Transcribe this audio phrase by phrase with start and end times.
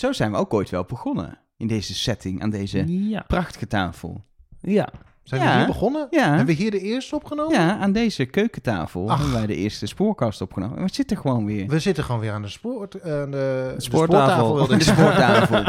[0.00, 1.38] Zo zijn we ook ooit wel begonnen.
[1.56, 3.24] In deze setting, aan deze Ja.
[3.26, 4.24] prachtige tafel.
[4.60, 4.88] Ja.
[5.22, 5.50] Zijn Ja.
[5.52, 6.06] we hier begonnen?
[6.10, 6.28] Ja.
[6.28, 7.58] Hebben we hier de eerste opgenomen?
[7.58, 9.16] Ja, aan deze keukentafel Ach.
[9.18, 10.76] hebben wij de eerste spoorkast opgenomen.
[10.78, 11.66] En we zitten gewoon weer.
[11.66, 14.54] We zitten gewoon weer aan de, spoort, eh, aan de, de spoortafel.
[14.54, 15.04] wilde ik De zeggen.
[15.04, 15.64] spoortafel.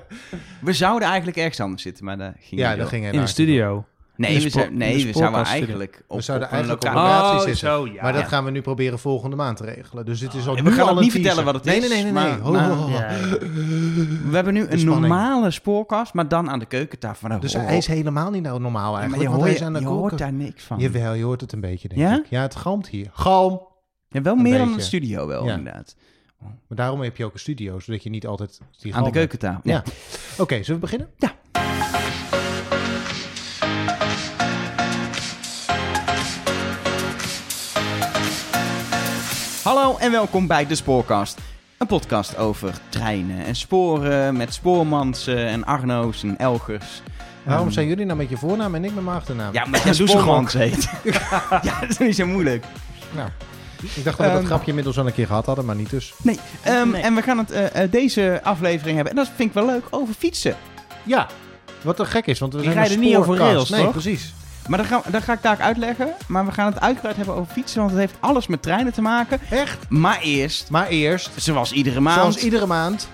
[0.68, 2.88] we zouden eigenlijk ergens anders zitten, maar daar ging Ja, niet dat door.
[2.88, 3.84] ging In de helaas studio.
[4.16, 7.14] Nee, we, nee, we zouden eigenlijk op, We zouden op een eigenlijk op locatie...
[7.14, 7.68] locatie Oh, zitten.
[7.68, 8.02] zo, ja.
[8.02, 8.28] maar dat Ja.
[8.28, 10.04] gaan we nu proberen volgende maand te regelen.
[10.04, 11.20] Dus dit is al En nu we gaan al een niet teaser.
[11.26, 12.12] vertellen wat het nee, is, Nee, nee, nee.
[12.12, 12.90] maar- maar-.
[12.90, 13.38] Ja, ja.
[14.30, 17.28] We hebben nu een normale spoorkast, maar dan aan de keukentafel.
[17.28, 19.30] Nou, Dus hij is helemaal niet nou normaal Ja, maar eigenlijk.
[19.30, 20.00] je, hoort, hij is aan de je koken.
[20.00, 20.78] hoort daar niks van.
[20.78, 22.16] Jawel, je hoort het een beetje, denk Ja?
[22.18, 22.26] ik.
[22.28, 23.08] Ja, het galmt hier.
[23.12, 23.60] Galm!
[24.08, 24.82] Ja, wel Een meer dan beetje.
[24.82, 25.54] studio wel, Ja.
[25.56, 25.96] inderdaad.
[26.40, 29.60] Maar daarom heb je ook een studio, zodat je niet altijd die Aan de keukentafel.
[29.70, 29.82] Ja.
[30.38, 31.08] Oké, zullen we beginnen?
[31.18, 31.34] Hallo
[40.06, 41.38] en welkom bij de Spoorkast.
[41.78, 47.02] Een podcast over treinen en sporen met spoormansen en Arno's en Elgers.
[47.42, 49.52] Waarom Ehm, zijn jullie nou met je voornaam en ik met mijn achternaam?
[49.52, 50.90] Ja, maar doe ze spoormans heet.
[51.62, 52.64] ja, dat is niet zo moeilijk.
[53.14, 53.28] Nou,
[53.94, 55.90] ik dacht dat we dat Ehm, grapje inmiddels al een keer gehad hadden, maar niet
[55.90, 56.14] dus.
[56.22, 57.02] Nee, ehm, Nee.
[57.02, 59.84] en we gaan het eh, eh, deze aflevering hebben, en dat vind ik wel leuk,
[59.90, 60.56] over fietsen.
[61.02, 61.26] Ja,
[61.82, 63.90] wat er gek is, want we Die zijn een rijden niet over rails, Nee, toch?
[63.92, 64.34] precies.
[64.68, 66.08] Maar dat, gaan, dat ga ik daar uitleggen.
[66.28, 69.02] Maar we gaan het uitgebreid hebben over fietsen, want het heeft alles met treinen te
[69.02, 69.40] maken.
[69.50, 69.78] Echt?
[69.88, 73.08] Maar eerst, Maar eerst, zoals iedere maand, zoals iedere maand,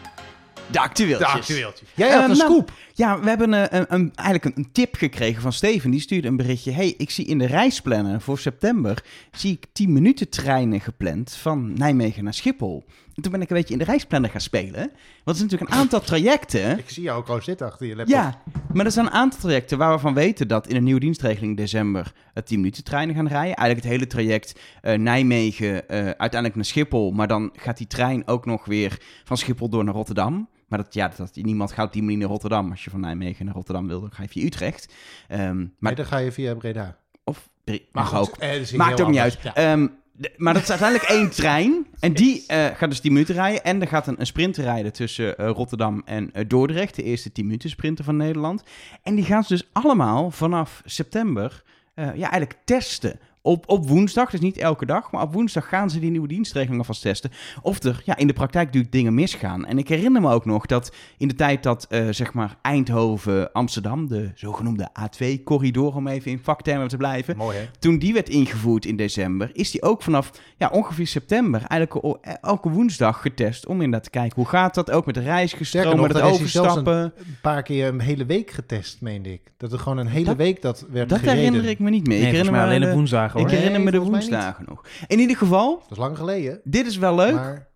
[0.70, 1.46] de actueeltjes.
[1.94, 2.70] Jij had Eh, een nou, scoop.
[2.94, 5.90] Ja, we hebben eh, een, een, eigenlijk een, tip gekregen van Steven.
[5.90, 6.70] Die stuurde een berichtje.
[6.70, 9.04] hey, ik zie in de reisplanner voor september...
[9.30, 12.84] zie ik 10 minuten treinen gepland van Nijmegen naar Schiphol.
[13.14, 14.72] En toen ben ik een beetje in de reisplanner gaan spelen.
[14.72, 14.90] Want
[15.24, 16.78] er zijn natuurlijk een aantal trajecten...
[16.78, 18.16] Ik zie jou ook gewoon zitten achter je laptop.
[18.16, 21.00] Ja, maar er zijn een aantal trajecten waar we van weten dat in een nieuwe
[21.00, 23.56] dienstregeling in december het 10 minuten treinen gaan rijden.
[23.56, 27.10] Eigenlijk het hele traject eh, Nijmegen eh, uiteindelijk naar Schiphol.
[27.10, 30.48] Maar dan gaat die trein ook nog weer van Schiphol door naar Rotterdam.
[30.72, 32.70] Maar dat, ja, dat, niemand gaat op die manier naar Rotterdam.
[32.70, 34.92] Als je van Nijmegen naar Rotterdam wil, dan ga je via Utrecht.
[35.28, 36.96] Ehm, maar, dan ga je via Breda.
[37.24, 38.36] of, Maar mag goed, ook.
[38.36, 39.38] eh, Maakt ook niet uit.
[39.42, 39.54] Ja.
[39.54, 41.86] Ehm, de- maar dat is uiteindelijk één trein.
[42.00, 43.64] En die eh, gaat dus 10 minuten rijden.
[43.64, 46.96] En er gaat een, een sprint rijden tussen eh, Rotterdam en Dordrecht.
[46.96, 48.62] De eerste 10 minuten sprinter van Nederland.
[49.02, 51.62] En die gaan ze dus allemaal vanaf september
[51.94, 53.20] ja, eigenlijk testen.
[53.44, 56.78] Op, op woensdag, dus niet elke dag, maar op woensdag gaan ze die nieuwe dienstregeling
[56.78, 57.30] alvast testen.
[57.62, 59.66] Of er ja, in de praktijk natuurlijk dingen misgaan.
[59.66, 64.08] En ik herinner me ook nog dat in de tijd dat eh, zeg maar Eindhoven-Amsterdam,
[64.08, 67.64] de zogenoemde A2-corridor, om even in vaktermen te blijven, Mooi hè?
[67.78, 72.18] toen die werd ingevoerd in december, is die ook vanaf ja, ongeveer september eigenlijk o-
[72.40, 73.66] elke woensdag getest.
[73.66, 77.02] Om inderdaad te kijken hoe gaat dat ook met de reisgestroom, met het overstappen.
[77.02, 79.40] Een paar keer een hele week getest, meende ik.
[79.56, 81.38] Dat er gewoon een hele Dat- week dat werd Dat gereden.
[81.42, 82.16] herinner ik me niet meer.
[82.18, 82.94] Nee, ik herinner me alleen op de-
[83.32, 83.50] woensdagen hoor.
[83.50, 84.84] Ik herinner me de woensdagen nog.
[85.06, 86.60] In ieder geval, Dat is lang geleden.
[86.64, 87.34] dit is wel leuk.
[87.34, 87.68] Maar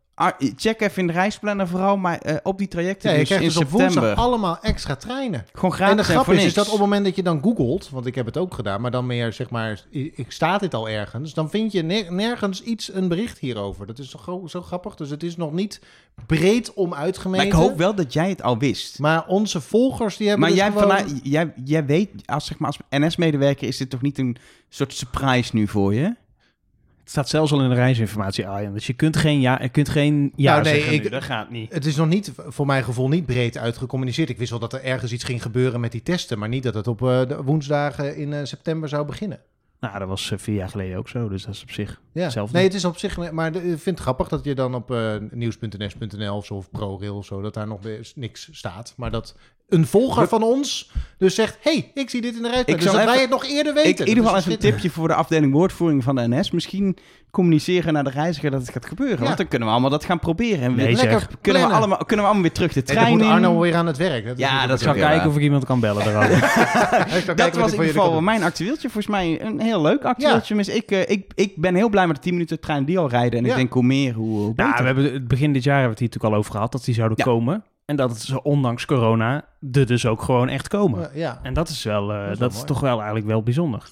[0.56, 3.56] check even in de reisplanner vooral, maar eh, op die trajecten ja, je dus krijgt
[3.56, 4.14] in dus september.
[4.14, 5.46] allemaal extra treinen.
[5.54, 8.14] Gewoon En de grap is, dat op het moment dat je dan googelt, want ik
[8.14, 11.50] heb het ook gedaan, maar dan meer zeg maar, ik staat dit al ergens, dan
[11.50, 13.86] vind je ner- nergens iets, een bericht hierover.
[13.86, 14.94] Dat is zo, zo grappig.
[14.94, 15.80] Dus het is nog niet
[16.26, 17.48] breed om uitgemeten.
[17.48, 18.98] Maar ik hoop wel dat jij het al wist.
[18.98, 20.88] Maar onze volgers die hebben Maar dus jij, gewoon...
[20.88, 24.36] vanuit- jij, jij weet, als, zeg maar, als NS-medewerker is dit toch niet een
[24.68, 26.14] soort surprise nu voor je?
[27.06, 28.72] Het staat zelfs al in de reisinformatie, Arjen.
[28.72, 31.08] Dus je kunt geen ja, je kunt geen ja Nou, nee, zeggen ik- nu.
[31.08, 31.72] Dat gaat niet.
[31.72, 34.28] Het is nog niet, voor mijn gevoel, niet breed uitgecommuniceerd.
[34.28, 36.74] Ik wist wel dat er ergens iets ging gebeuren met die testen, maar niet dat
[36.74, 39.40] het op de woensdagen in eh, september zou beginnen.
[39.80, 41.28] Nou, dat was eh, vier jaar geleden ook zo.
[41.28, 42.22] Dus dat is op zich Ja.
[42.22, 42.56] hetzelfde.
[42.56, 45.14] Nee, het is op zich, maar ik vind het grappig dat je dan op eh,
[45.30, 48.94] nieuws.ns.nl of ProRail of zo, dat daar nog weer niks staat.
[48.96, 49.36] Maar dat
[49.68, 52.62] een volger van ons dus zegt, hey, ik zie dit in de.
[52.66, 53.90] Ik Dus dat wij het nog eerder weten.
[53.90, 56.50] Ik, in ieder geval is even een tipje voor de afdeling woordvoering van de NS.
[56.50, 56.96] Misschien
[57.30, 59.18] communiceren naar de reiziger dat het gaat gebeuren.
[59.18, 59.24] Ja.
[59.24, 60.60] Want dan kunnen we allemaal dat gaan proberen.
[60.62, 60.94] En Nee.
[60.94, 63.26] Lekker kunnen, we allemaal, kunnen we allemaal weer terug de En dan trein moet.
[63.26, 64.26] Arno weer aan het werk.
[64.26, 65.08] Dat Ja, dat Ik zal Ja.
[65.08, 66.04] kijken of ik iemand kan bellen.
[66.12, 67.36] daarover.
[67.36, 68.90] Dat was in ieder geval mijn actueeltje.
[68.90, 70.54] Volgens mij een heel leuk actueeltje.
[70.54, 73.08] Dus ik, eh, ik, ik ben heel blij met de 10 minuten trein die al
[73.08, 73.38] rijden.
[73.38, 73.50] En Ja.
[73.50, 74.64] ik denk hoe meer, hoe, hoe beter.
[74.64, 76.72] Nou, we hebben het begin dit jaar hebben we het hier natuurlijk al over gehad
[76.72, 77.24] dat die zouden Ja.
[77.24, 77.64] komen.
[77.86, 81.10] En dat het zo ondanks corona er dus ook gewoon echt komen.
[81.14, 81.38] ja.
[81.42, 82.64] En dat is wel, eh, Dat dat is is, wel mooi.
[82.66, 83.90] toch wel eigenlijk wel bijzonder.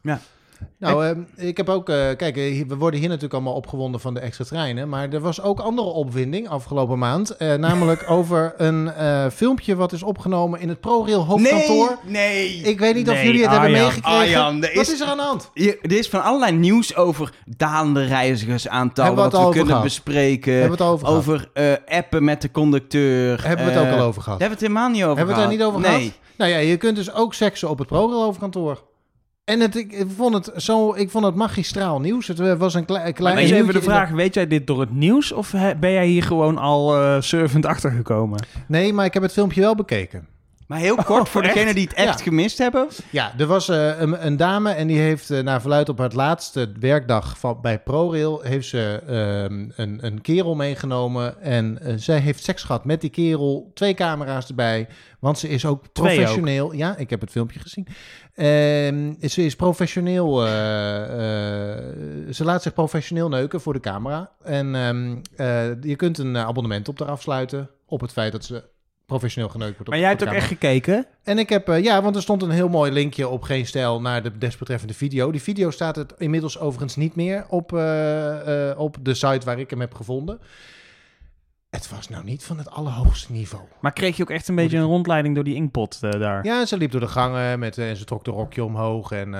[0.78, 4.14] Nou, ehm, ik heb ook, eh, kijk, eh, we worden hier natuurlijk allemaal opgewonden van
[4.14, 4.88] de extra treinen.
[4.88, 7.30] Maar er was ook andere opwinding afgelopen maand.
[7.36, 8.90] eh, namelijk over een
[9.32, 11.98] filmpje wat is opgenomen in het ProRail hoofdkantoor.
[12.04, 12.56] Nee, nee.
[12.56, 14.18] Ik weet niet of jullie het hebben meegekregen.
[14.18, 15.50] Arjan, Wat is- er aan de hand?
[15.54, 19.14] Hier, er is van allerlei nieuws over dalende reizigersaantallen.
[19.14, 19.82] Wat we over kunnen gehad?
[19.82, 20.52] bespreken.
[20.52, 21.18] Hebben we het over gehad?
[21.20, 21.50] over
[21.88, 23.46] appen met de conducteur.
[23.46, 24.40] Hebben we het ook al over gehad?
[24.40, 25.72] Hebben we het helemaal niet over Hebben we het daar gehad.
[25.74, 26.08] niet over nee.
[26.08, 26.22] gehad?
[26.36, 28.82] Nou ja, je kunt dus ook seksen op het ProRail hoofdkantoor.
[29.44, 32.26] En het, ik, vond het zo, ik vond het magistraal nieuws.
[32.28, 33.34] Het eh, was een klei- klein.
[33.34, 35.50] Maar even de vraag, weet jij dit door het nieuws of
[35.80, 38.46] ben jij hier gewoon al eh surfend achtergekomen?
[38.68, 40.26] Nee, maar ik heb het filmpje wel bekeken.
[40.66, 41.54] Maar heel kort, voor echt?
[41.54, 42.24] degenen die het echt Ja.
[42.24, 42.88] gemist hebben.
[43.10, 46.12] Ja, er was eh, een, een dame en die heeft eh, naar verluid op haar
[46.12, 48.40] laatste werkdag van, bij ProRail...
[48.40, 53.10] heeft ze ehm, een, een kerel meegenomen en eh, zij heeft seks gehad met die
[53.10, 53.70] kerel.
[53.74, 54.88] Twee camera's erbij,
[55.18, 56.72] want ze is ook Twee professioneel.
[56.72, 57.86] Ja, ik heb het filmpje gezien.
[58.34, 60.40] Ehm, ze is professioneel,
[62.30, 64.30] ze laat zich professioneel neuken voor de camera.
[64.42, 68.64] En ehm, eh, je kunt een abonnement op haar afsluiten op het feit dat ze
[69.06, 69.86] professioneel geneukt wordt.
[69.88, 71.06] op- Maar jij hebt ook echt gekeken?
[71.22, 74.00] En ik heb, eh, ja, want er stond een heel mooi linkje op Geen Stijl
[74.00, 75.30] naar de desbetreffende video.
[75.30, 79.58] Die video staat het inmiddels overigens niet meer op, eh, eh, op de site waar
[79.58, 80.38] ik hem heb gevonden.
[81.70, 83.64] Het was nou niet van het allerhoogste niveau.
[83.80, 86.44] Maar kreeg je ook echt een beetje een rondleiding door die inkpot daar?
[86.44, 89.32] Ja, ze liep door de gangen met, en ze trok de rokje omhoog en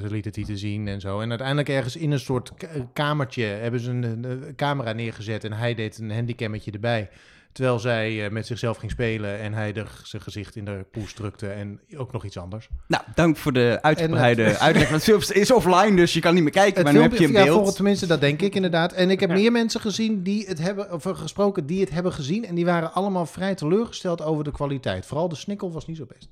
[0.00, 1.20] ze liet het te zien en zo.
[1.20, 2.52] En uiteindelijk ergens in een soort
[2.92, 7.08] kamertje hebben ze een, een camera neergezet en hij deed een handicammetje erbij.
[7.54, 11.12] Terwijl zij eh, met zichzelf ging spelen en hij er zijn gezicht in de poes
[11.12, 12.68] drukte en ook nog iets anders.
[12.86, 14.90] Nou, dank voor de uitgebreide uitleg.
[14.90, 16.74] Want het is offline, dus je kan niet meer kijken.
[16.74, 17.54] Het maar nu heb je een ja, beeld.
[17.54, 18.92] volgens tenminste, dat denk ik inderdaad.
[18.92, 19.34] En ik heb Ja.
[19.34, 22.44] meer mensen gezien die het hebben, of eh, gesproken die het hebben gezien.
[22.46, 25.06] En die waren allemaal vrij teleurgesteld over de kwaliteit.
[25.06, 26.28] Vooral de snikkel was niet zo best.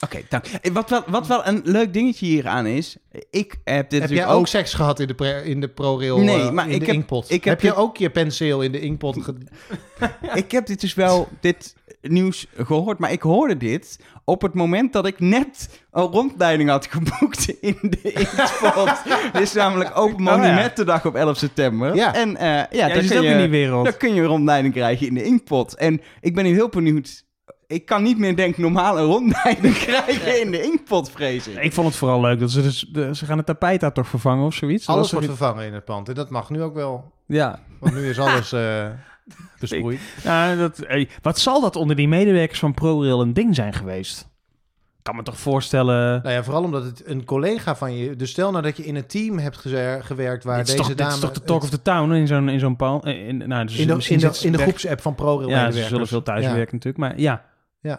[0.00, 0.44] Oké, dank.
[0.46, 2.96] Eh, Wat wel, wat wel een leuk dingetje hieraan is.
[3.30, 4.46] Ik heb dit heb jij ook ook...
[4.46, 6.94] seks gehad in de, pre- in de ProRail Nee, eh, maar in ik de heb-
[6.94, 7.30] inkpot?
[7.30, 9.34] ik heb heb je ook je penseel in de inkpot ge-
[10.34, 12.98] Ik heb dit dus wel, dit nieuws gehoord.
[12.98, 17.76] Maar ik hoorde dit op het moment dat ik net een rondleiding had geboekt in
[17.80, 19.02] de Inkspot.
[19.32, 20.20] Dit is namelijk Open Oh.
[20.20, 21.94] Monumentendag op 11 september.
[21.94, 22.14] Ja.
[22.14, 23.84] En eh, ja, Ja, zit kun ook je, in die wereld.
[23.84, 25.74] dan kun je een rondleiding krijgen in de Inkpot.
[25.76, 27.24] En ik ben nu heel benieuwd.
[27.74, 31.62] Ik kan niet meer, denk ik, normaal een rondleiding krijgen in de Inkpot, vrees ik.
[31.62, 32.80] Ik vond het vooral leuk dat ze dus...
[32.92, 34.86] de- ze gaan het tapijt daar toch vervangen of zoiets?
[34.88, 36.08] Alles wordt vervangen in het pand.
[36.08, 37.12] En dat mag nu ook wel.
[37.26, 37.58] Ja.
[37.80, 38.86] Want nu is alles eh
[39.60, 40.00] besproeid.
[40.58, 40.78] dat,
[41.22, 44.20] wat zal dat onder die medewerkers van ProRail een ding zijn geweest?
[44.98, 46.22] Ik kan me toch voorstellen...
[46.22, 48.16] Nou ja, vooral omdat het een collega van je...
[48.16, 49.56] Dus stel nou dat je in een team hebt
[50.00, 51.10] gewerkt waar dit, is deze toch, dame...
[51.10, 53.04] dit is toch de talk of the town in zo'n in zo'n pand?
[53.04, 55.82] eh, In, nou, dus in de, misschien in de, in groepsapp van ProRail Ja, ze
[55.82, 57.44] zullen veel thuiswerken natuurlijk, maar ja.
[57.90, 57.98] En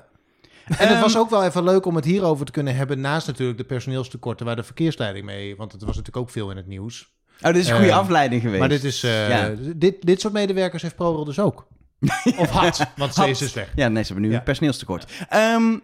[0.77, 2.99] het Ehm, was ook wel even leuk om het hierover te kunnen hebben...
[3.01, 5.55] naast natuurlijk de personeelstekorten waar de verkeersleiding mee...
[5.55, 7.13] want het was natuurlijk ook veel in het nieuws.
[7.41, 8.59] Oh, dit is een goede Eh, afleiding geweest.
[8.59, 9.53] Maar dit, is, eh, Ja.
[9.75, 11.67] dit, dit soort medewerkers heeft ProRail dus ook.
[12.37, 13.71] Of had, want ze is dus weg.
[13.75, 14.37] Ja, nee, ze hebben nu Ja.
[14.39, 15.11] een personeelstekort.
[15.29, 15.77] Ehm,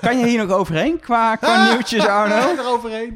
[0.00, 2.54] kan je hier nog overheen qua, qua nieuwtjes, Arno?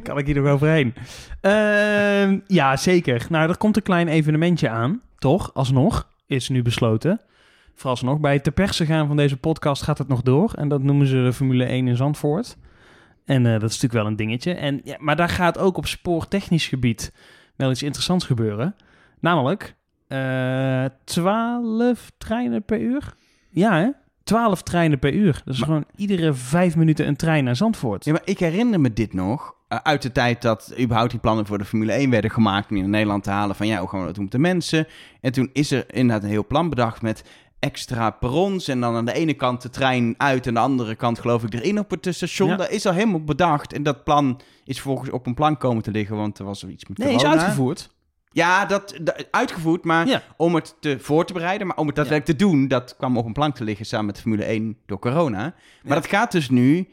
[0.03, 0.95] Kan ik hier nog overheen?
[1.41, 3.27] Ehm, ja, zeker.
[3.29, 5.51] Nou, er komt een klein evenementje aan, toch?
[5.55, 7.21] Alsnog is nu besloten.
[7.77, 10.53] Vooralsnog, bij het te persen gaan van deze podcast gaat het nog door.
[10.53, 12.57] En dat noemen ze de Formule 1 in Zandvoort.
[13.25, 14.55] En eh, dat is natuurlijk wel een dingetje.
[14.55, 17.13] En, ja, maar daar gaat ook op spoortechnisch gebied
[17.57, 18.75] wel iets interessants gebeuren.
[19.21, 19.75] Namelijk
[20.09, 23.15] eh 12 treinen per uur.
[23.51, 23.89] Ja, hè?
[24.25, 25.43] 12 treinen per uur.
[25.45, 28.05] Dat is Maar- gewoon iedere vijf minuten een trein naar Zandvoort.
[28.05, 29.55] Ja, maar ik herinner me dit nog.
[29.69, 32.71] eh, uit de tijd dat überhaupt die plannen voor de Formule 1 werden gemaakt.
[32.71, 33.57] om naar Nederland te halen.
[33.57, 34.87] Van ja, hoe gaan we dat doen met de mensen?
[35.21, 37.25] En toen is er inderdaad een heel plan bedacht met
[37.59, 38.69] extra perrons.
[38.69, 40.47] En dan aan de ene kant de trein uit.
[40.47, 42.49] En aan de andere kant geloof ik erin op het station.
[42.49, 42.57] Ja.
[42.57, 43.73] Dat is al helemaal bedacht.
[43.73, 46.17] En dat plan is volgens op een plan komen te liggen.
[46.17, 47.95] Want er was er iets met Nee, is uitgevoerd.
[48.33, 50.23] Ja, dat, dat- uitgevoerd, maar Ja.
[50.37, 53.27] om het te, voor te bereiden, maar om het daadwerkelijk te doen, dat kwam op
[53.27, 55.55] een plank te liggen samen met Formule 1 door corona.
[55.83, 56.89] Maar dat gaat dus nu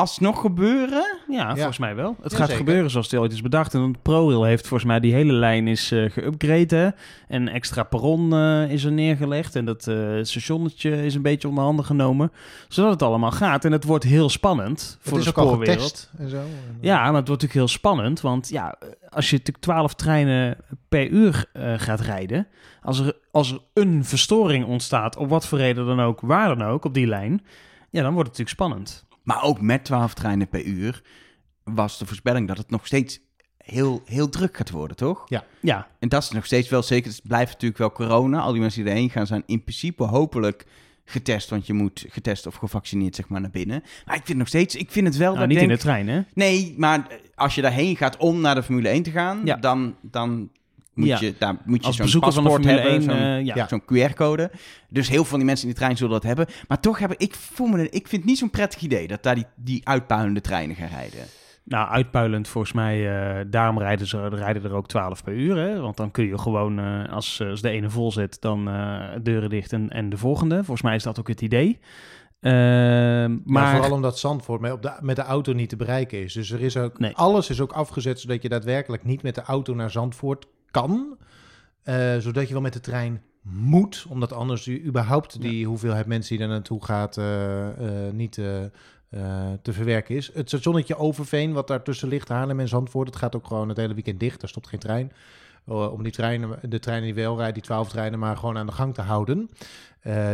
[0.00, 1.18] alsnog gebeuren.
[1.28, 2.16] Ja, volgens mij wel.
[2.22, 2.64] Het Ja, gaat zeker.
[2.64, 3.74] gebeuren zoals het ooit is bedacht.
[3.74, 6.94] En ProRail heeft volgens mij die hele lijn is eh geüpgrade.
[7.28, 9.56] En extra perron eh, is er neergelegd.
[9.56, 12.32] En dat eh, stationnetje is een beetje onder handen genomen.
[12.68, 13.64] Zodat het allemaal gaat.
[13.64, 15.82] En het wordt heel spannend voor Het de is ook al spoorwereld.
[15.82, 16.40] getest en zo.
[16.80, 18.20] Ja, maar het wordt natuurlijk heel spannend.
[18.20, 18.74] Want ja,
[19.08, 20.56] als je natuurlijk 12 treinen
[20.88, 22.46] per uur eh, gaat rijden.
[22.82, 26.68] Als er, als er een verstoring ontstaat, op wat voor reden dan ook, waar dan
[26.68, 27.44] ook, op die lijn.
[27.90, 29.08] Ja, dan wordt het natuurlijk spannend.
[29.22, 31.02] Maar ook met 12 treinen per uur
[31.64, 33.20] was de voorspelling dat het nog steeds
[33.56, 35.24] heel, heel druk gaat worden, toch?
[35.60, 37.10] Ja, En dat is nog steeds wel zeker.
[37.10, 38.40] Het blijft natuurlijk wel corona.
[38.40, 40.66] Al die mensen die erheen gaan zijn in principe hopelijk
[41.04, 41.50] getest.
[41.50, 43.82] Want je moet getest of gevaccineerd zeg maar naar binnen.
[44.06, 45.28] Maar ik vind nog steeds, ik vind het wel...
[45.34, 46.20] nou, dat niet in de trein, hè?
[46.34, 49.56] Nee, maar als je daarheen gaat om naar de Formule 1 te gaan, Ja.
[49.56, 50.50] dan, dan
[50.94, 51.18] moet Ja.
[51.20, 53.68] je, daar moet je Als zo'n van paspoort Formule 1, hebben, zo'n eh, ja.
[53.68, 54.50] Zo'n QR-code.
[54.88, 56.46] Dus heel veel van die mensen in die trein zullen dat hebben.
[56.68, 59.22] Maar toch heb ik, ik voel me, ik vind het niet zo'n prettig idee dat
[59.22, 61.20] daar die, die uitpuilende treinen gaan rijden.
[61.64, 63.08] Nou, uitpuilend volgens mij.
[63.38, 65.56] eh, daarom rijden, ze, rijden er ook 12 per uur.
[65.56, 65.80] Hè?
[65.80, 69.50] Want dan kun je gewoon, eh, als, als de ene vol zit, dan eh, deuren
[69.50, 70.54] dicht en, en de volgende.
[70.54, 71.78] Volgens mij is dat ook het idee.
[72.40, 72.52] Ehm,
[73.30, 76.32] Maar maar vooral omdat Zandvoort met, op de, met de auto niet te bereiken is.
[76.32, 77.16] Dus er is ook, Nee.
[77.16, 81.18] alles is ook afgezet zodat je daadwerkelijk niet met de auto naar Zandvoort kan.
[81.82, 86.36] Eh, zodat je wel met de trein moet, omdat anders u überhaupt die hoeveelheid mensen
[86.36, 88.32] die daar naartoe gaat eh, eh, niet
[89.62, 90.30] te verwerken is.
[90.34, 93.94] Het stationnetje Overveen, wat daartussen ligt, Haarlem en Zandvoort, het gaat ook gewoon het hele
[93.94, 94.42] weekend dicht.
[94.42, 95.12] Er stopt geen trein.
[95.64, 98.72] Om die treinen, de treinen die wel rijden, die 12 treinen, maar gewoon aan de
[98.72, 99.50] gang te houden.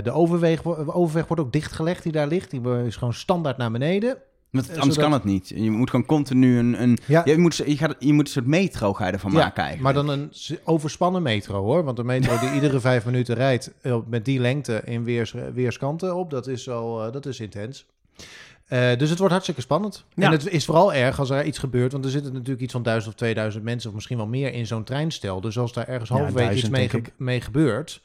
[0.02, 2.50] De overweg, overweg wordt ook dichtgelegd die daar ligt.
[2.50, 4.18] Die is gewoon standaard naar beneden.
[4.56, 5.48] Want Eh, anders zodat- kan het niet.
[5.48, 6.82] Je moet gewoon continu een...
[6.82, 7.22] een Ja.
[7.24, 9.94] je, moet, je, gaat, je moet een soort metro ga je ervan Ja, maken eigenlijk.
[9.94, 10.32] Maar dan een
[10.64, 11.84] overspannen metro hoor.
[11.84, 16.14] Want een metro die iedere vijf minuten rijdt eh, met die lengte in weers, weerskanten
[16.16, 17.86] op, dat is wel eh, dat is intens.
[18.68, 20.04] Dus het wordt hartstikke spannend.
[20.14, 20.24] Ja.
[20.26, 22.82] En het is vooral erg als er iets gebeurt, want er zitten natuurlijk iets van
[22.82, 25.40] duizend of 2000 mensen, of misschien wel meer in zo'n treinstel.
[25.40, 28.00] Dus als daar ergens halverwege iets 1000 mee, ge- mee gebeurt,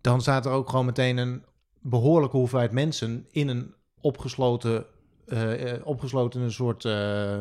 [0.00, 1.42] dan staat er ook gewoon meteen een
[1.80, 4.84] behoorlijke hoeveelheid mensen in een opgesloten,
[5.28, 7.36] eh, eh, opgesloten een soort eh,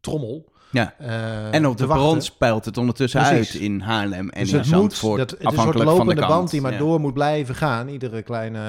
[0.00, 0.52] trommel.
[0.70, 0.94] Ja.
[0.98, 3.52] eh, en op de bron spelt het ondertussen Precies.
[3.52, 5.18] uit in Haarlem en Dus in het moet, Zandvoort.
[5.18, 6.34] dat, het is een soort afhankelijk van de lopende kant.
[6.34, 6.78] band die maar Ja.
[6.78, 7.88] door moet blijven gaan.
[7.88, 8.60] Iedere kleine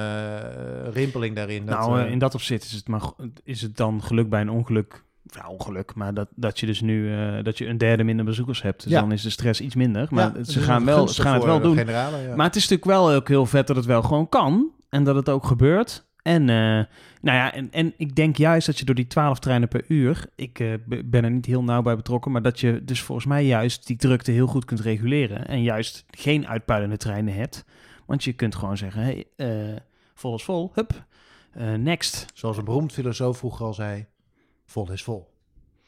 [0.93, 1.65] rimpeling daarin.
[1.65, 3.01] Dat, nou, in dat opzicht is het, maar,
[3.43, 5.03] is het dan geluk bij een ongeluk.
[5.23, 8.61] Ja, ongeluk, maar dat, dat je dus nu eh, dat je een derde minder bezoekers
[8.61, 8.83] hebt.
[8.83, 8.99] Dus Ja.
[8.99, 10.07] dan is de stress iets minder.
[10.09, 11.75] Maar ja, ze gaan, wel, ze gaan het wel doen.
[11.77, 12.35] generalen, ja.
[12.35, 14.71] Maar het is natuurlijk wel ook heel vet dat het wel gewoon kan.
[14.89, 16.07] En dat het ook gebeurt.
[16.21, 16.55] En, eh,
[17.21, 20.25] nou ja, en, en ik denk juist dat je door die 12 treinen per uur...
[20.35, 20.73] Ik eh,
[21.05, 22.31] ben er niet heel nauw bij betrokken...
[22.31, 25.47] maar dat je dus volgens mij juist die drukte heel goed kunt reguleren.
[25.47, 27.65] En juist geen uitpuilende treinen hebt.
[28.05, 29.01] Want je kunt gewoon zeggen...
[29.01, 29.75] Hey, eh,
[30.13, 31.05] vol is vol, hup,
[31.77, 32.25] next.
[32.33, 34.05] Zoals een beroemd filosoof vroeger al zei,
[34.65, 35.27] vol is vol.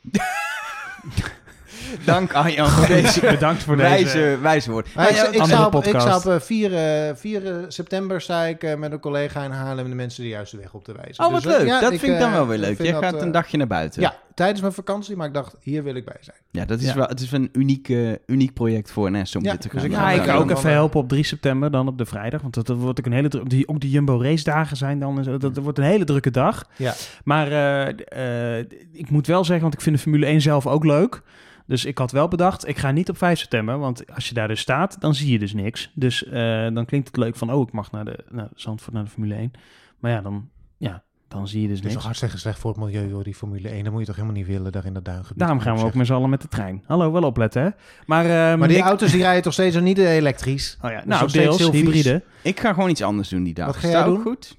[2.05, 3.89] Dank Arjan voor deze Bedankt voor deze...
[3.89, 4.95] wijze, wijze woord.
[4.95, 6.73] Maar ik, ik, op, ik sta op eh, 4,
[7.07, 10.29] eh, 4 eh, september sta ik eh, met een collega in Haarlem de mensen de
[10.29, 11.25] juiste weg op te wijzen.
[11.25, 11.67] Oh, wat Dus, eh, leuk.
[11.67, 12.77] ja, dat vind ik dan eh, wel weer leuk.
[12.81, 14.01] Jij dat, gaat eh, een dagje naar buiten.
[14.01, 16.37] Ja, tijdens mijn vakantie, maar ik dacht, hier wil ik bij zijn.
[16.51, 16.95] Ja, dat is Ja.
[16.95, 19.77] wel, het is een uniek, eh, uniek project voor NS om Ja, dit te dus
[19.77, 19.99] gaan ik doen.
[20.01, 22.41] Ja, ga ik ga ook even eh, helpen op 3 september, dan op de vrijdag.
[22.41, 25.17] Want dat, dat wordt ook een hele die, ook die Jumbo race dagen zijn dan.
[25.17, 25.31] en zo.
[25.37, 26.65] Dat, dat wordt een hele drukke dag.
[26.75, 26.93] Ja.
[27.23, 30.83] Maar eh, eh, ik moet wel zeggen, want ik vind de Formule 1 zelf ook
[30.85, 31.21] leuk.
[31.65, 33.79] Dus ik had wel bedacht, ik ga niet op 5 september.
[33.79, 35.91] Want als je daar dus staat, dan zie je dus niks.
[35.95, 36.31] Dus eh,
[36.73, 39.35] dan klinkt het leuk van, oh, ik mag naar de naar Zandvoort, naar de Formule
[39.35, 39.51] 1.
[39.99, 41.93] Maar ja, dan, ja, dan zie je dus Het is niks.
[41.95, 43.83] toch hartstikke slecht voor het milieu, joh, die Formule 1.
[43.83, 45.39] Dat moet je toch helemaal niet willen, daar in dat duingebied.
[45.39, 46.83] Daarom gaan we ook met z'n allen met de trein.
[46.85, 47.69] Hallo, wel opletten, hè?
[48.05, 50.77] Maar, ehm, Maar die ik- auto's die rijden toch steeds nog niet elektrisch?
[50.81, 52.23] Oh ja, nou, deels, hybride.
[52.41, 53.65] Ik ga gewoon iets anders doen die dag.
[53.65, 54.23] Wat ga jij dat ook doen?
[54.23, 54.57] goed?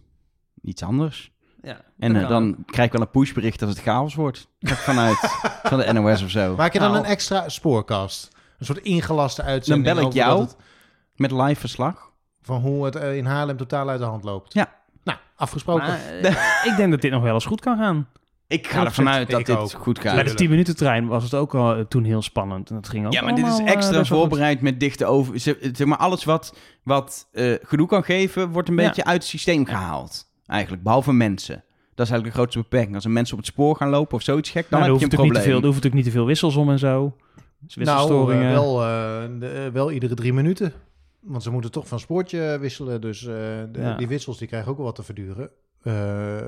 [0.63, 1.32] Iets anders.
[1.63, 4.49] Ja, En eh, dan krijg ik wel een pushbericht als het chaos wordt.
[4.61, 5.17] Vanuit
[5.63, 6.55] van de NOS of zo.
[6.57, 7.05] Maak je dan Nou.
[7.05, 8.29] een extra spoorkast?
[8.59, 10.57] Een soort ingelaste Dan uitzending bel ik over jou het-
[11.17, 12.11] met live verslag.
[12.43, 14.53] van hoe het eh, in Haarlem totaal uit de hand loopt.
[14.55, 14.69] Ja.
[15.05, 15.87] Nou, afgesproken.
[15.87, 18.09] Maar, eh, ik denk dat dit nog wel eens goed kan gaan.
[18.47, 19.71] Ik ga ervan dat uit dat dit ook.
[19.71, 20.03] goed gaat.
[20.03, 20.39] Bij de Tuurlijk.
[20.39, 22.69] 10 minuten trein was het ook al toen heel spannend.
[22.71, 25.39] En dat ging ook Ja, maar dit is extra voorbereid met dichte over...
[25.41, 28.87] ze- Zeg maar, alles wat, wat eh, gedoe kan geven, wordt een Ja.
[28.87, 30.31] beetje uit het systeem gehaald.
[30.47, 31.65] Eigenlijk, behalve mensen.
[31.95, 32.95] Dat is eigenlijk de grootste beperking.
[32.95, 34.99] Als er mensen op het spoor gaan lopen of zoiets gek, dan Nou, er heb
[34.99, 35.73] je een natuurlijk niet te veel, er probleem.
[35.73, 37.17] hoeft natuurlijk niet te veel wissels om en zo.
[37.59, 38.47] Dus nou, wisselstoringen.
[38.49, 40.73] eh, wel, eh, de- wel iedere drie minuten.
[41.21, 43.01] Want ze moeten toch van spoortje wisselen.
[43.01, 43.35] Dus eh,
[43.73, 43.97] de- Ja.
[43.97, 45.51] die wissels die krijgen ook wel wat te verduren.
[45.83, 45.93] Eh,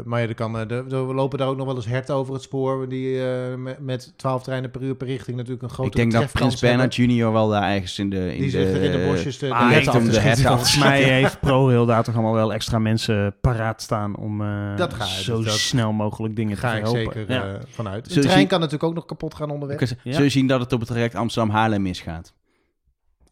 [0.05, 2.15] maar ja, er, kan, eh, de, de- we lopen daar ook nog wel eens herten
[2.15, 2.89] over het spoor.
[2.89, 6.13] Die eh, met, met 12 treinen per uur per richting natuurlijk een grote Ik denk
[6.13, 8.37] dat Prins Bernhard junior wel daar ergens in de...
[8.37, 10.21] In Die er in de bosjes de, Maar de ik herten om af te de
[10.21, 14.77] herten Volgens mij heeft ProRail daar toch allemaal wel extra mensen paraat staan om eh,
[14.77, 17.13] Dat ga zo dat- snel mogelijk dingen Ga te ik verhelpen.
[17.21, 17.45] zeker Ja.
[17.55, 18.15] eh, vanuit.
[18.15, 19.81] De trein zien- kan natuurlijk ook nog kapot gaan onderweg.
[19.81, 20.13] Ik Ja.
[20.13, 22.33] Zul je zien dat het op het traject Amsterdam-Haarlem misgaat?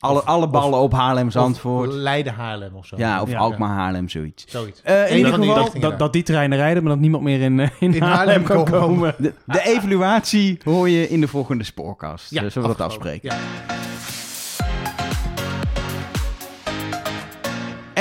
[0.03, 1.93] Alle, Of- alle ballen op Of Haarlem-Zandvoort.
[1.93, 2.97] Leiden Haarlem of zo.
[2.97, 3.39] Ja, of Ja.
[3.39, 4.45] Alkmaar-Haarlem, zoiets.
[4.49, 4.81] Zoiets.
[4.83, 7.41] Eh, in Eén ieder van die geval, Dat, die treinen rijden, maar dat niemand meer
[7.41, 8.81] in, eh, in, In Haarlem Haarlem kan komen.
[8.81, 9.15] komen.
[9.19, 12.31] De, de evaluatie hoor je in de volgende spoorkast.
[12.31, 13.31] Ja, Ja, zullen we dat afspreken?
[13.31, 13.37] Ja.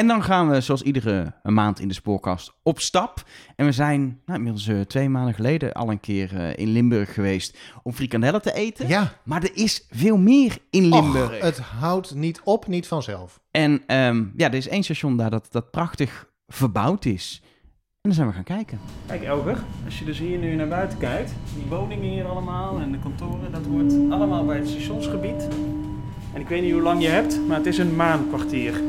[0.02, 3.24] En dan gaan we zoals iedere maand in de spoorkast op stap.
[3.56, 7.14] En we zijn nou, inmiddels eh, twee maanden geleden al een keer eh, in Limburg
[7.14, 8.88] geweest om frikandellen te eten.
[8.88, 9.14] ja.
[9.24, 11.32] Maar er is veel meer in Limburg.
[11.32, 13.40] Och, het houdt niet op, niet vanzelf.
[13.52, 17.42] En ehm, ja, er is één station daar dat, dat prachtig verbouwd is.
[17.92, 18.80] En dan zijn we gaan kijken.
[19.06, 22.92] Kijk Elger, als je dus hier nu naar buiten kijkt, die woningen hier allemaal en
[22.92, 25.48] de kantoren, dat hoort allemaal bij het stationsgebied.
[26.34, 28.82] En ik weet niet hoe lang je hebt, maar het is een maankwartier.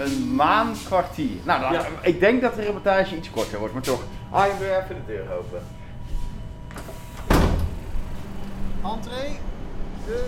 [0.00, 1.36] Een maankwartier.
[1.42, 1.86] Nou, dan, Ja.
[2.02, 4.02] ik denk dat de reportage iets korter wordt, maar toch.
[4.30, 5.62] Ah, je doe even de deur open.
[8.84, 9.38] Entree,
[10.06, 10.24] de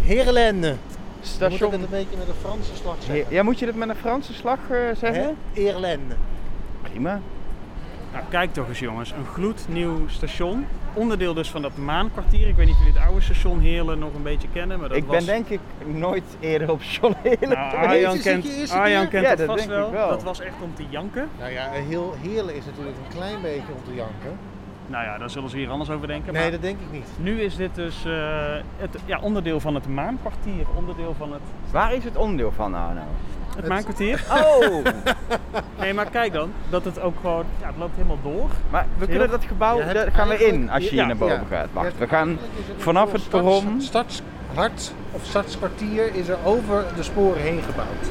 [0.00, 0.68] Heerlende.
[0.68, 0.78] Moet
[1.20, 1.72] ik station...
[1.72, 3.34] het een beetje met een Franse slag zeggen?
[3.34, 5.36] Ja, moet je dat met een Franse slag eh, zeggen?
[5.52, 6.14] Eerlende.
[6.82, 7.20] Prima.
[8.16, 10.66] Nou, kijk toch eens jongens, een gloednieuw station.
[10.94, 12.48] Onderdeel dus van dat maankwartier.
[12.48, 14.78] Ik weet niet of jullie het oude station Heerlen nog een beetje kennen.
[14.78, 15.16] Maar dat ik was...
[15.16, 17.86] ben denk ik nooit eerder op John Helen Nou, geweest.
[17.86, 19.90] Arjan kent, Arjan kent Ja, dat dat vast denk ik wel.
[19.90, 20.08] wel.
[20.08, 21.28] Dat was echt om te janken.
[21.38, 24.38] Nou ja, heel Heerlen is natuurlijk een klein beetje om te janken.
[24.86, 26.32] Nou ja, daar zullen ze hier anders over denken.
[26.32, 27.08] Nee, maar dat denk ik niet.
[27.16, 28.12] Nu is dit dus eh,
[28.76, 30.66] het ja, onderdeel van het maankwartier.
[30.76, 33.02] Onderdeel van het, Waar is het onderdeel van, Arno?
[33.56, 34.24] Het maankwartier.
[34.30, 34.84] Oh,
[35.80, 38.48] Nee, maar kijk dan, dat het ook gewoon, ja, het loopt helemaal door.
[38.70, 41.16] maar we Heel- kunnen dat gebouw, daar gaan we in als je hier Ja, naar
[41.16, 41.56] boven ja.
[41.56, 41.68] gaat.
[41.72, 42.38] Wacht, we gaan het
[42.82, 43.80] vanaf het starts- perron.
[43.82, 48.06] Stadshart of stadskwartier is er over de sporen heen gebouwd.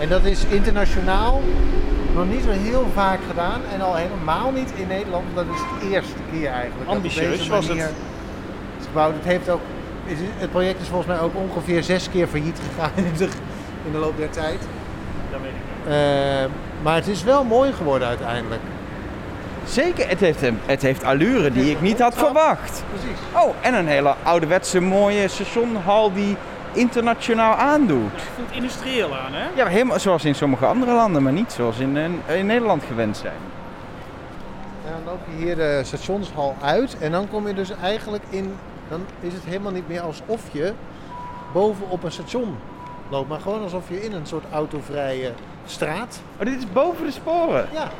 [0.00, 1.40] En dat is internationaal
[2.14, 3.60] nog niet zo heel vaak gedaan.
[3.74, 5.24] En al helemaal niet in Nederland.
[5.34, 6.90] Dat is de eerste keer eigenlijk.
[6.90, 7.76] Ambitieus was het.
[7.76, 9.14] is gebouwd.
[9.14, 9.60] Het, heeft ook,
[10.04, 13.28] is- het project is volgens mij ook ongeveer zes keer failliet gegaan in de,
[13.86, 14.58] in de loop der tijd.
[15.34, 15.92] Dat weet ik niet.
[15.94, 16.44] Eh,
[16.82, 18.60] maar het is wel mooi geworden uiteindelijk.
[19.64, 22.84] Zeker, het heeft, een- het heeft allure die ik niet had verwacht.
[22.90, 23.18] Precies.
[23.32, 26.36] Oh, en een hele ouderwetse mooie stationhal die
[26.72, 28.12] internationaal aandoet.
[28.12, 29.44] Het voelt industrieel aan, hè?
[29.54, 33.34] Ja, helemaal zoals in sommige andere landen, maar niet zoals in, in Nederland gewend zijn.
[34.86, 38.54] En dan loop je hier de stationshal uit en dan kom je dus eigenlijk in,
[38.88, 40.72] dan is het helemaal niet meer alsof je
[41.52, 42.56] boven op een station
[43.10, 45.32] loopt, maar gewoon alsof je in een soort autovrije
[45.66, 46.22] straat.
[46.40, 47.66] Oh, dit is boven de sporen.
[47.72, 47.90] Ja,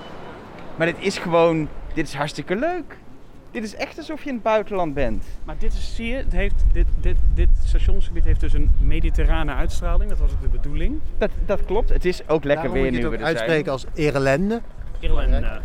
[0.77, 2.99] Maar dit is gewoon, dit is hartstikke leuk.
[3.51, 5.25] Dit is echt alsof je in het buitenland bent.
[5.45, 9.55] Maar dit is, zie je, het heeft, dit, dit, dit stationsgebied heeft dus een mediterrane
[9.55, 10.11] uitstraling.
[10.11, 11.01] Dat was ook de bedoeling.
[11.19, 13.33] Dat, dat klopt, het is ook lekker daarom weer moet je nu het we ook
[13.33, 13.51] er zijn.
[13.51, 14.61] uitspreken als Erlende.
[15.01, 15.61] Irlande.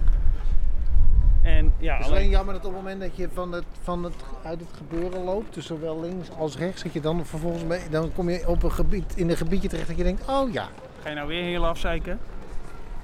[1.50, 3.64] En ja, Het is alleen, alleen jammer dat op het moment dat je van het,
[3.82, 4.14] van het,
[4.44, 8.12] uit het gebeuren loopt, dus zowel links als rechts, dat je dan vervolgens mee, dan
[8.14, 10.68] kom je op een gebied, in een gebiedje terecht dat je denkt, oh ja.
[11.02, 12.20] ga je nou weer heel afzeiken?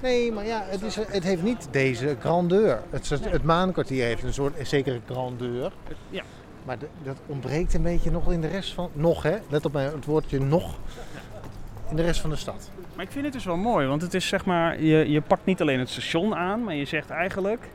[0.02, 2.82] Nee, maar ja, het, is, het heeft niet deze grandeur.
[2.90, 5.72] Het, het maankwartier heeft een soort zekere grandeur.
[6.10, 6.24] Ja.
[6.66, 8.90] Maar de- dat ontbreekt een beetje nog in de rest van...
[8.94, 10.75] Nog hè, let op mijn, het woordje nog.
[11.90, 12.70] In de rest van de stad.
[12.96, 15.46] Maar ik vind het dus wel mooi, want het is zeg maar, je, je pakt
[15.46, 17.70] niet alleen het station aan, maar je zegt eigenlijk,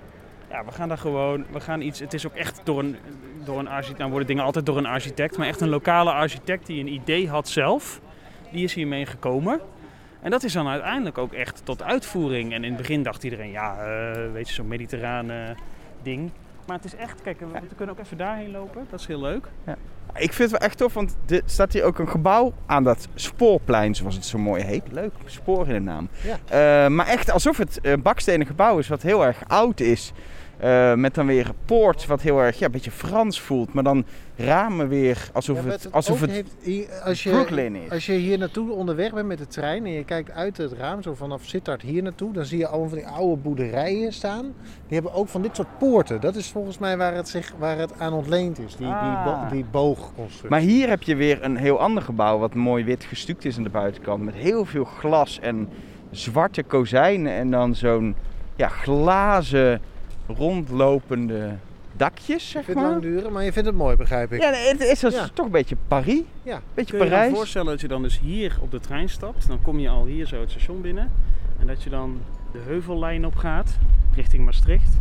[0.51, 2.97] ja, we gaan daar gewoon, we gaan iets, het is ook echt door een,
[3.45, 6.67] door een architect, nou worden dingen altijd door een architect, maar echt een lokale architect
[6.67, 8.01] die een idee had zelf,
[8.53, 9.61] die is hiermee gekomen.
[10.23, 12.53] En dat is dan uiteindelijk ook echt tot uitvoering.
[12.53, 15.55] En in het begin dacht iedereen, ja, eh, weet je, zo'n mediterrane
[16.03, 16.31] ding.
[16.67, 19.21] Maar het is echt, kijk, we, we kunnen ook even daarheen lopen, dat is heel
[19.21, 19.49] leuk.
[20.15, 23.09] Ik vind het wel echt tof, want er staat hier ook een gebouw aan dat
[23.15, 24.83] spoorplein, zoals het zo mooi heet.
[24.91, 26.09] Leuk, spoor in de naam.
[26.23, 26.39] Ja.
[26.85, 30.13] Eh, maar echt alsof het een bakstenen gebouw is wat heel erg oud is.
[30.61, 33.73] Eh, met dan weer een poort wat heel erg ja, een beetje Frans voelt.
[33.73, 34.05] Maar dan
[34.37, 37.91] ramen weer alsof Ja, het, alsof het heeft, als je, Brooklyn is.
[37.91, 41.03] Als je hier naartoe onderweg bent met de trein en je kijkt uit het raam,
[41.03, 44.43] zo vanaf Sittard hier naartoe, dan zie je allemaal van die oude boerderijen staan.
[44.43, 46.21] Die hebben ook van dit soort poorten.
[46.21, 48.95] Dat is volgens mij waar het, zich, waar het aan ontleend is, die, die,
[49.25, 49.51] bo- Ah.
[49.51, 50.49] die boogconstructie.
[50.51, 53.63] Maar hier heb je weer een heel ander gebouw wat mooi wit gestuukt is aan
[53.63, 54.25] de buitenkant.
[54.25, 55.69] Met heel veel glas en
[56.11, 58.15] zwarte kozijnen en dan zo'n
[58.57, 59.81] ja, glazen
[60.35, 61.55] rondlopende
[61.97, 62.91] dakjes, zeg vind het maar.
[62.91, 64.41] lang duren, maar je vindt het mooi, begrijp ik.
[64.41, 65.29] Ja, nee, het is Ja.
[65.35, 66.21] toch een beetje Paris.
[66.43, 66.61] Ja.
[66.75, 67.29] Beetje Kun je je Parijs.
[67.29, 70.05] dan voorstellen dat je dan dus hier op de trein stapt, dan kom je al
[70.05, 71.11] hier zo het station binnen
[71.61, 72.21] en dat je dan
[72.53, 73.77] de heuvellijn op gaat
[74.15, 74.97] richting Maastricht.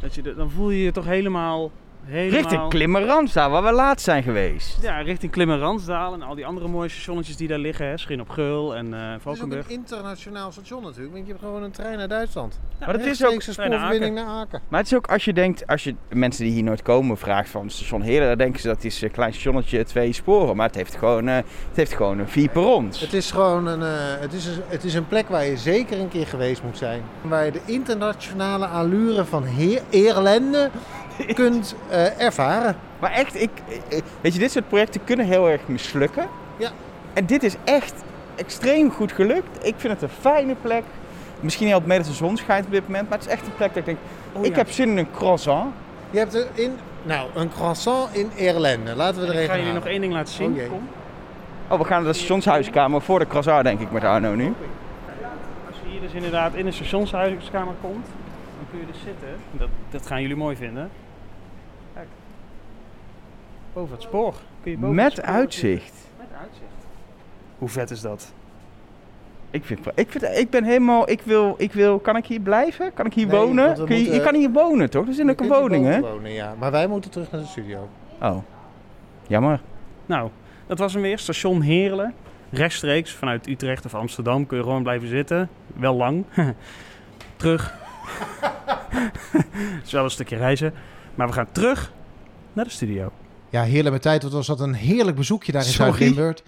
[0.00, 1.70] Dat je de- dan voel je je toch helemaal,
[2.04, 4.78] helemaal Richting Klimmerans, waar we laatst zijn geweest.
[4.82, 8.28] Ja, richting Klimmen-Ransdaal en al die andere mooie stationnetjes die daar liggen, hè, Schin op
[8.28, 9.64] Geul en eh Het is ook Valkenburg.
[9.66, 12.60] een internationaal station natuurlijk, want je hebt gewoon een trein naar Duitsland.
[12.80, 14.60] maar dat is ook, een naar spoorverbinding naar Aken.
[14.68, 17.48] maar het is ook als je denkt, als je mensen die hier nooit komen vraagt
[17.50, 20.56] van station Heerlen, dan denken ze dat is een klein stationnetje, twee sporen.
[20.56, 23.00] Maar het heeft gewoon, eh, het heeft gewoon een vier perrons.
[23.00, 25.98] Het is gewoon een, eh, het is, een- het is een plek waar je zeker
[26.00, 27.02] een keer geweest moet zijn.
[27.22, 30.70] Waar je de internationale allure van Heer Eerlende
[31.34, 32.76] kunt eh, ervaren.
[32.98, 33.50] Maar echt, ik,
[34.20, 36.28] weet je, dit soort projecten kunnen heel erg mislukken.
[36.56, 36.70] Ja.
[37.12, 37.94] En dit is echt
[38.36, 39.66] extreem goed gelukt.
[39.66, 40.84] Ik vind het een fijne plek.
[41.40, 43.68] Misschien helpt dat de zon schijnt op dit moment, maar het is echt een plek
[43.68, 43.98] dat ik denk,
[44.32, 44.56] Oh, ik ja.
[44.56, 45.74] heb zin in een croissant.
[46.10, 46.72] Je hebt er in,
[47.02, 48.94] nou, een croissant in Eerlende.
[48.94, 50.60] Laten we er Ik even ga jullie nog één ding laten zien.
[50.60, 50.68] Oh.
[50.68, 50.88] Kom.
[51.68, 54.54] Oh, we gaan naar de stationshuiskamer voor de croissant, denk ik, met Arno nu.
[55.68, 58.06] Als je hier dus inderdaad in de stationshuiskamer komt,
[58.56, 59.28] dan kun je dus zitten.
[59.50, 60.90] Dat, dat gaan jullie mooi vinden.
[63.72, 64.34] Boven het spoor.
[64.62, 65.92] Kun je boven het Met spoor- uitzicht.
[66.18, 66.86] Met uitzicht.
[67.58, 68.32] Hoe vet is dat?
[69.50, 72.94] Ik, vind, ik, vind, ik ben helemaal, ik wil, ik wil, kan ik hier blijven?
[72.94, 73.74] Kan ik hier Nee, wonen?
[73.74, 75.02] Kun je, moeten- je kan hier wonen, toch?
[75.04, 76.00] Er is ook een woning, hè?
[76.00, 76.54] wonen, ja.
[76.58, 77.88] Maar wij moeten terug naar de studio.
[78.20, 78.36] Oh,
[79.26, 79.60] jammer.
[80.06, 80.30] Nou,
[80.66, 81.18] dat was hem weer.
[81.18, 82.14] Station Heerlen.
[82.50, 85.48] rechtstreeks vanuit Utrecht of Amsterdam kun je gewoon blijven zitten.
[85.76, 86.24] Wel lang.
[87.36, 87.74] terug.
[89.32, 90.74] Het is wel een stukje reizen.
[91.14, 91.92] Maar we gaan terug
[92.52, 93.10] naar de studio.
[93.52, 94.22] Ja, heerlijk met tijd.
[94.22, 95.68] Wat was dat een heerlijk bezoekje daar in.
[95.72, 96.38] Zuid-Limburg.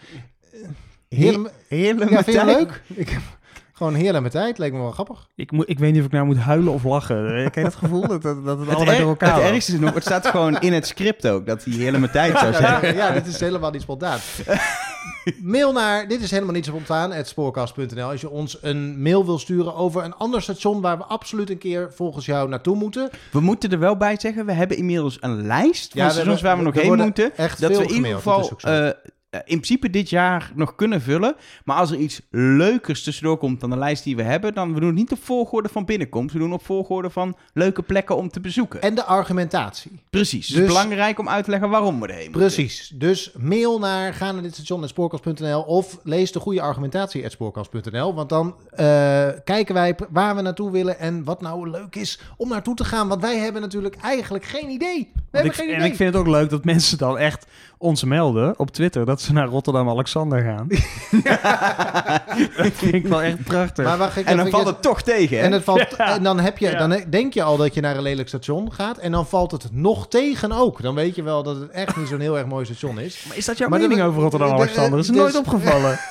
[1.09, 1.55] Heerlijk.
[1.69, 2.83] Heerlijk Ja, vind je het leuk?
[2.95, 3.21] Ik heb
[3.73, 4.59] gewoon heerlijk met tijd.
[4.59, 5.29] Leek me wel grappig.
[5.35, 7.27] Ik, moet, ik weet niet of ik nou moet huilen of lachen.
[7.27, 8.07] Eh, Ken je dat gevoel?
[8.09, 10.27] Dat, dat, dat het Het, allebei er- door elkaar het ergste is nog, het staat
[10.27, 12.95] gewoon in het script ook, dat hij helemaal tijd zou Ja, zeggen.
[12.95, 14.19] ja, dit is helemaal niet spontaan.
[15.43, 18.09] Mail naar, dit is helemaal niet spontaan, spoorkast.nl.
[18.09, 21.59] Als je ons een mail wil sturen over een ander station waar we absoluut een
[21.59, 23.11] keer volgens jou naartoe moeten.
[23.33, 26.43] We moeten er wel bij zeggen, we hebben inmiddels een lijst van Ja, we stations
[26.43, 27.37] waar we nog er heen moeten.
[27.37, 28.59] Echt Dat we in ieder geval
[29.35, 31.37] eh, in principe dit jaar nog kunnen vullen.
[31.64, 34.81] Maar als er iets leukers tussendoor komt dan de lijst die we hebben, dan we
[34.81, 36.33] doen het niet op volgorde van binnenkomst.
[36.33, 38.83] We doen op volgorde van leuke plekken om te bezoeken.
[38.83, 40.01] en de argumentatie.
[40.11, 40.47] Precies.
[40.47, 42.40] Het dus- is belangrijk om uit te leggen waarom we erheen moeten.
[42.40, 42.92] Precies.
[42.94, 48.14] Dus mail naar ga naar dit station spoorkast.nl of lees de goede argumentatie spoorkast.nl.
[48.14, 52.49] Want dan eh, kijken wij waar we naartoe willen en wat nou leuk is om
[52.49, 53.09] naartoe te gaan.
[53.09, 54.99] Want wij hebben natuurlijk eigenlijk geen idee.
[54.99, 55.90] We Want hebben ik, geen en idee.
[55.90, 57.47] ik vind het ook leuk dat mensen dan echt
[57.85, 60.68] ons melden op Twitter dat ze naar Rotterdam-Alexander gaan.
[62.57, 63.85] dat vind ik wel echt prachtig.
[63.85, 65.42] Maar wacht, ik En dan valt het toch tegen, hè?
[65.42, 66.14] En, het valt, Ja.
[66.14, 66.87] en dan, heb je, Ja.
[66.87, 68.99] dan denk je al dat je naar een lelijk station gaat.
[68.99, 70.83] En dan valt het nog tegen ook.
[70.83, 73.25] Dan weet je wel dat het echt niet zo'n heel erg mooi station is.
[73.29, 74.99] Maar is dat jouw Maar mening over de- Rotterdam-Alexander?
[74.99, 75.99] Is het dus- nooit opgevallen?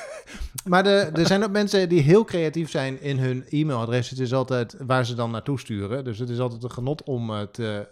[0.64, 4.10] Maar de, er zijn ook mensen die heel creatief zijn in hun e-mailadres.
[4.10, 6.04] Het is altijd waar ze dan naartoe sturen.
[6.04, 7.84] Dus het is altijd een genot om, het, eh, eh,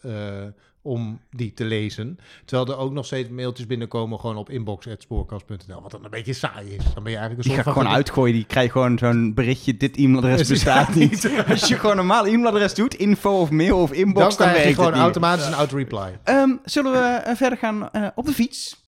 [0.83, 2.18] om die te lezen.
[2.45, 5.83] Terwijl er ook nog steeds mailtjes binnenkomen gewoon op inbox.spoorkast.nl.
[5.83, 6.85] Wat dan een beetje saai is.
[6.95, 7.73] Dan ben je eigenlijk een Die soort ga ik van...
[7.73, 8.35] gewoon uitgooien.
[8.35, 9.77] Die krijgt gewoon zo'n berichtje.
[9.77, 11.31] Dit e-mailadres bestaat niet.
[11.49, 14.68] Als je gewoon een normaal e-mailadres doet, info of mail of inbox, Dan dan, krijg
[14.68, 16.18] je gewoon automatisch een auto-reply.
[16.25, 18.81] Ehm, zullen we eh, verder gaan eh, op de fiets?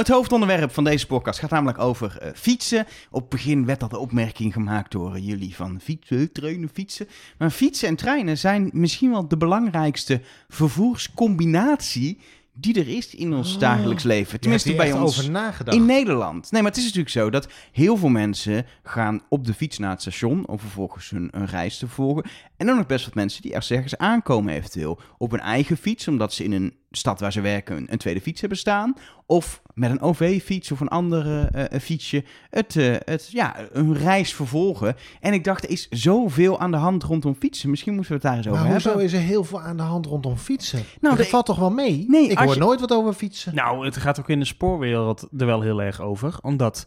[0.00, 2.86] Het hoofdonderwerp van deze podcast gaat namelijk over eh, fietsen.
[3.10, 7.08] Op het begin werd dat de opmerking gemaakt door eh, jullie van fietsen, treinen, fietsen.
[7.38, 12.18] Maar fietsen en treinen zijn misschien wel de belangrijkste vervoerscombinatie
[12.52, 13.60] die er is in ons Oh.
[13.60, 14.40] dagelijks leven.
[14.40, 15.76] Tenminste bij ons over nagedacht.
[15.76, 16.50] in Nederland.
[16.50, 19.90] Nee, maar het is natuurlijk zo dat heel veel mensen gaan op de fiets naar
[19.90, 22.24] het station om vervolgens hun, reis te volgen.
[22.56, 26.32] En dan nog best wat mensen die ergens aankomen eventueel op hun eigen fiets, omdat
[26.32, 28.94] ze in een stad waar ze werken een, een tweede fiets hebben staan.
[29.26, 33.96] Of met een OV-fiets of een andere eh, eh, fietsje het, eh, het, ja, hun
[33.96, 34.96] reis vervolgen.
[35.20, 37.70] En ik dacht, er is zoveel aan de hand rondom fietsen.
[37.70, 39.06] Misschien moeten we het daar eens over Maar hoezo hebben.
[39.06, 40.82] is er heel veel aan de hand rondom fietsen?
[41.00, 42.04] Nou, dat valt toch wel mee?
[42.08, 43.54] Nee, ik hoor je- nooit wat over fietsen.
[43.54, 46.38] Nou, het gaat ook in de spoorwereld er wel heel erg over.
[46.42, 46.86] Omdat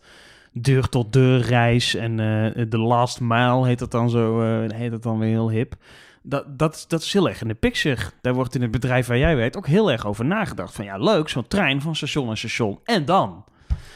[0.52, 4.92] deur tot deur reis en eh, de last mile heet dat dan zo, eh, heet
[4.92, 5.76] dat dan weer heel hip.
[6.24, 8.02] Dat, dat, dat is heel erg in de picture.
[8.22, 10.74] Daar wordt in het bedrijf waar jij werkt ook heel erg over nagedacht.
[10.76, 12.80] Van ja, leuk, zo'n trein van station naar station.
[12.84, 13.46] En dan?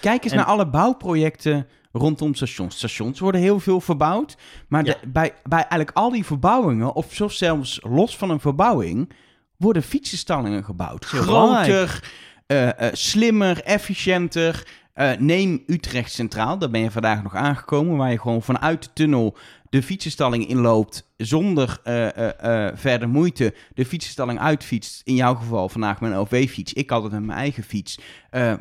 [0.01, 2.75] Kijk eens En- naar alle bouwprojecten rondom stations.
[2.77, 4.37] Stations worden heel veel verbouwd.
[4.67, 4.93] Maar Ja.
[5.01, 9.11] de- bij, bij eigenlijk al die verbouwingen, of zelfs los van een verbouwing,
[9.57, 11.05] worden fietsenstallingen gebouwd.
[11.05, 12.03] Groter,
[12.47, 14.67] eh, eh, slimmer, efficiënter.
[14.93, 18.89] Eh, neem Utrecht Centraal, daar ben je vandaag nog aangekomen, waar je gewoon vanuit de
[18.93, 19.37] tunnel
[19.69, 25.01] de fietsenstalling inloopt zonder eh, eh, eh, verder moeite de fietsenstalling uitfietst.
[25.03, 26.73] In jouw geval vandaag een OV-fiets.
[26.73, 27.99] Ik altijd met mijn eigen fiets.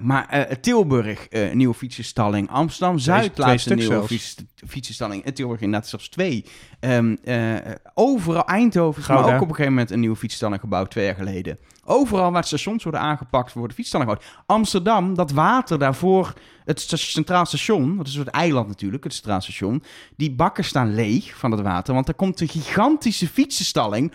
[0.01, 2.51] Maar Tilburg, nieuwe fietsenstalling.
[2.51, 4.35] Amsterdam-Zuid, laatste nieuwe fiets,
[4.67, 5.25] fietsenstalling.
[5.25, 6.45] En Tilburg inderdaad zelfs twee.
[6.81, 7.55] Ehm, eh,
[7.95, 11.15] overal, Eindhoven is maar ook op een gegeven moment een nieuwe fietsstalling gebouwd, twee jaar
[11.15, 11.59] geleden.
[11.85, 14.43] Overal waar stations worden aangepakt, worden fietsstalling gebouwd.
[14.47, 16.33] Amsterdam, dat water daarvoor,
[16.65, 19.83] het Centraal Station, dat is een soort eiland natuurlijk, het Centraal Station,
[20.17, 24.13] die bakken staan leeg van het water, want er komt een gigantische fietsenstalling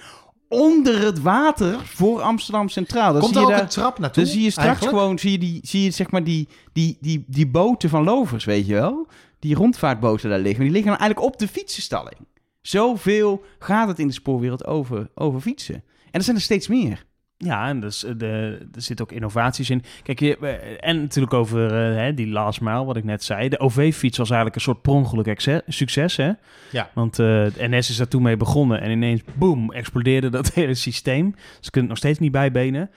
[0.50, 3.12] onder het water voor Amsterdam Centraal.
[3.12, 4.24] Dan Komt zie er je ook daar- een trap naartoe?
[4.24, 4.98] dan zie je straks eigenlijk?
[4.98, 8.46] gewoon, zie je, die, zie je zeg maar die, die, die, die boten van lovers,
[8.46, 9.08] weet je wel?
[9.40, 10.64] Die rondvaartboten daar liggen.
[10.64, 12.18] Die liggen dan eigenlijk op de fietsenstalling.
[12.62, 15.76] Zoveel gaat het in de spoorwereld over, over fietsen.
[15.76, 15.84] En
[16.20, 17.06] er zijn er steeds meer.
[17.44, 19.84] Ja, en dus, eh, de, er zitten ook innovaties in.
[20.04, 23.50] Kijk, je, eh, en natuurlijk over eh, hè, die last mile, wat ik net zei.
[23.50, 26.32] De OV-fiets was eigenlijk een soort per succes, hè?
[26.72, 26.90] Ja.
[26.94, 31.36] Want de NS is daar toen mee begonnen en ineens, boom, explodeerde dat hele systeem.
[31.60, 32.90] Ze kunnen het nog steeds niet bijbenen.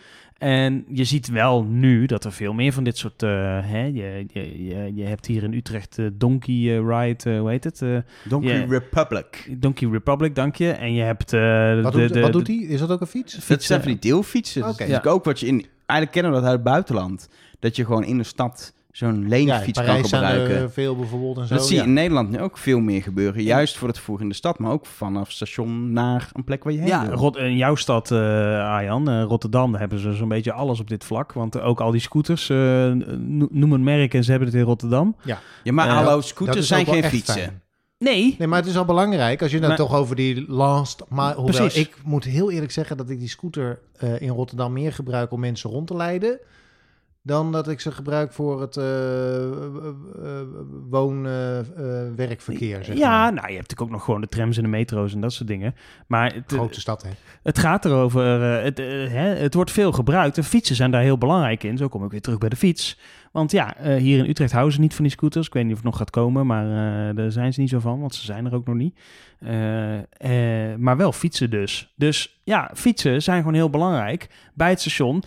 [0.44, 3.22] En je ziet wel nu dat er veel meer van dit soort...
[3.22, 3.30] eh,
[3.62, 7.64] hè, je, je, je, je hebt hier in Utrecht eh, Donkey eh, Ride, hoe heet
[7.64, 7.82] het?
[8.28, 8.66] Donkey.
[8.66, 9.48] Republic.
[9.58, 10.70] Donkey Republic, dank je.
[10.70, 11.32] En je hebt...
[11.32, 12.56] eh, Wat, de, doet, de, wat de- doet hij?
[12.56, 13.34] Is dat ook een fiets?
[13.34, 13.66] Dat Fietsen.
[13.68, 14.62] zijn van die deelfietsen.
[14.62, 14.84] Dat Oké.
[14.84, 15.66] is ook wat je in...
[15.86, 17.28] Eigenlijk kennen we dat uit het buitenland.
[17.58, 20.56] Dat je gewoon in de stad zo'n Ja, in leenfiets kan Parijs zijn gebruiken.
[20.56, 21.54] er veel bijvoorbeeld en zo.
[21.54, 21.86] Dat zie je ja.
[21.88, 23.42] in Nederland nu ook veel meer gebeuren.
[23.42, 26.72] Juist voor het vervoer in de stad, maar ook vanaf station naar een plek waar
[26.72, 27.16] je heen Ja, wil.
[27.16, 28.18] Rot in jouw stad, eh
[28.68, 31.32] Arjan, eh, Rotterdam, daar hebben ze zo'n beetje alles op dit vlak.
[31.32, 32.56] Want ook al die scooters, eh,
[33.18, 35.16] no- noem een merk en ze hebben het in Rotterdam.
[35.24, 35.38] Ja,
[35.72, 37.34] maar Eh, hallo, scooters zijn geen fietsen.
[37.34, 37.62] fijn.
[37.98, 41.02] Nee, Nee, maar het is al belangrijk als je het Maar- toch over die last...
[41.08, 41.86] Maar hoewel, Precies.
[41.86, 45.40] ik moet heel eerlijk zeggen dat ik die scooter eh, in Rotterdam meer gebruik om
[45.40, 46.38] mensen rond te leiden...
[47.26, 48.76] dan dat ik ze gebruik voor het
[50.90, 53.32] woon-werkverkeer, zeg ja, maar.
[53.32, 55.48] nou, je hebt natuurlijk ook nog gewoon de trams en de metro's en dat soort
[55.48, 55.74] dingen.
[56.06, 57.10] Maar het, Grote stad, hè?
[57.42, 61.02] het gaat erover, eh, het, eh, hè, het wordt veel gebruikt en fietsen zijn daar
[61.02, 61.76] heel belangrijk in.
[61.76, 62.98] Zo kom ik weer terug bij de fiets.
[63.34, 65.46] Want ja, eh, hier in Utrecht houden ze niet van die scooters.
[65.46, 67.78] Ik weet niet of het nog gaat komen, maar eh, daar zijn ze niet zo
[67.78, 68.98] van, want ze zijn er ook nog niet.
[69.38, 71.92] Eh, maar wel fietsen dus.
[71.96, 75.22] Dus ja, fietsen zijn gewoon heel belangrijk bij het station.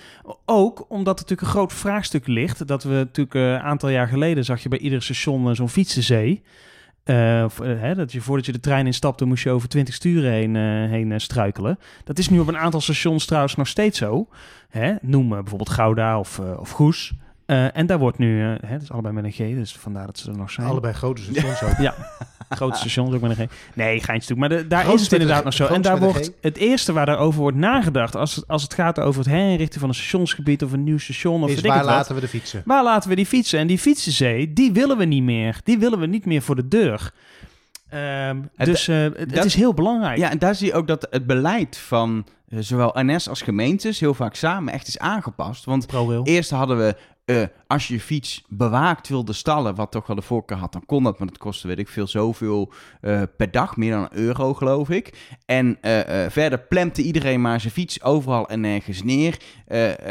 [0.46, 2.68] Ook omdat er natuurlijk een groot vraagstuk ligt.
[2.68, 6.44] Dat we natuurlijk een aantal jaar geleden zag je bij ieder station zo'n fietsenzee.
[7.04, 10.90] Hè, dat je voordat je de trein instapte, moest je over 20 sturen heen, eh,
[10.90, 11.80] heen struikelen.
[12.04, 14.28] Dat is nu op een aantal stations trouwens nog steeds zo.
[14.70, 14.96] Hè?
[15.02, 17.14] Noem bijvoorbeeld Gouda of, of Goes.
[17.48, 20.06] Eh, en daar wordt nu, eh, hè, het is allebei met een G, dus vandaar
[20.06, 20.68] dat ze er nog zijn.
[20.68, 21.78] Allebei grote stations ook.
[21.88, 21.94] Ja,
[22.50, 23.52] grote stations ook met een G.
[23.74, 24.40] Nee, geintje natuurlijk.
[24.40, 25.66] Maar de- daar Groots is het inderdaad nog zo.
[25.68, 28.16] En daar wordt het eerste waar daarover wordt nagedacht...
[28.16, 30.64] als het, als het gaat over het herinrichten van een stationsgebied...
[30.64, 31.86] of een nieuw station of Is waar wat.
[31.86, 32.62] laten we de fietsen?
[32.66, 33.60] Waar laten we die fietsen?
[33.60, 35.60] En die fietsenzee, die willen we niet meer.
[35.64, 37.12] Die willen we niet meer voor de deur.
[37.90, 40.18] Ehm, Het- dus eh, het, het dat- is heel belangrijk.
[40.18, 44.14] Ja, en daar zie je ook dat het beleid van zowel NS als gemeentes heel
[44.14, 45.66] vaak samen echt is aangepast.
[45.66, 45.86] Want
[46.24, 46.96] eerst hadden we,
[47.28, 50.86] eh, als je je fiets bewaakt wilde stallen, wat toch wel de voorkeur had, dan
[50.86, 54.18] kon dat, maar dat kostte, weet ik veel, zoveel eh, per dag, meer dan een
[54.18, 55.36] euro geloof ik.
[55.46, 59.38] En eh, verder plempte iedereen maar zijn fiets overal en nergens neer.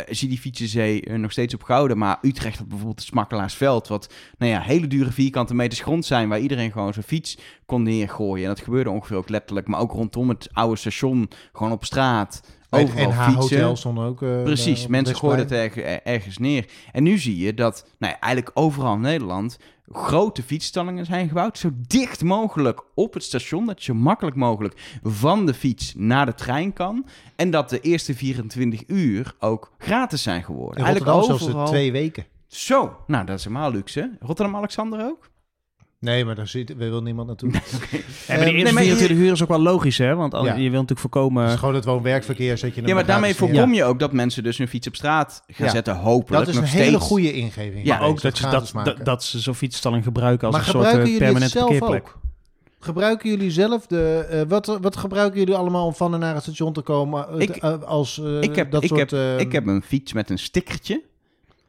[0.08, 4.52] Zie die fietsenzee nog steeds op Gouden, maar Utrecht had bijvoorbeeld het Smakkelaarsveld, wat, nou
[4.52, 8.42] ja, hele dure vierkante meters grond zijn, waar iedereen gewoon zijn fiets kon neergooien.
[8.42, 12.55] En dat gebeurde ongeveer ook letterlijk, maar ook rondom het oude station, gewoon op straat.
[12.70, 13.34] Overal NH fietsen.
[13.58, 14.22] Hotel stond ook...
[14.22, 16.68] eh, Precies, mensen gooiden het er- ergens neer.
[16.92, 19.58] En nu zie je dat nou ja, eigenlijk overal in Nederland
[19.92, 21.58] grote fietsstallingen zijn gebouwd.
[21.58, 26.26] Zo dicht mogelijk op het station, dat je zo makkelijk mogelijk van de fiets naar
[26.26, 27.06] de trein kan.
[27.36, 30.78] En dat de eerste 24 uur ook gratis zijn geworden.
[30.78, 31.64] In eigenlijk zelfs overal.
[31.64, 32.26] de twee weken.
[32.46, 34.10] Zo, nou dat is helemaal luxe.
[34.20, 35.30] Rotterdam-Alexander ook?
[36.06, 37.50] Nee, maar daar zit, wil niemand naartoe.
[37.52, 40.14] Ja, maar die Eh, eerste nee, maar je- 24 uur is ook wel logisch, hè?
[40.14, 40.54] Want al- Ja.
[40.54, 41.46] je wil natuurlijk Het voorkomen...
[41.46, 42.58] is gewoon het woon-werkverkeer.
[42.58, 45.42] Zet je Ja, maar daarmee voorkom je ook dat mensen dus hun fiets op straat
[45.46, 45.72] gaan Ja.
[45.72, 47.86] zetten, hopelijk Dat is een hele goede ingeving.
[47.86, 49.04] Ja, maar ook dat, je, dat, dat, maken.
[49.04, 51.90] dat ze zo'n fietsstalling gebruiken als maar een soort gebruiken eh, jullie het permanente zelf
[51.90, 52.14] parkeerplek.
[52.16, 52.24] ook?
[52.80, 54.26] Gebruiken jullie zelf de...
[54.30, 57.28] eh, wat, wat gebruiken jullie allemaal om van en naar het station te komen?
[57.28, 59.10] eh, Ik- als eh, ik heb, dat ik, soort...
[59.10, 61.02] heb, eh, ik heb een fiets met een stickertje.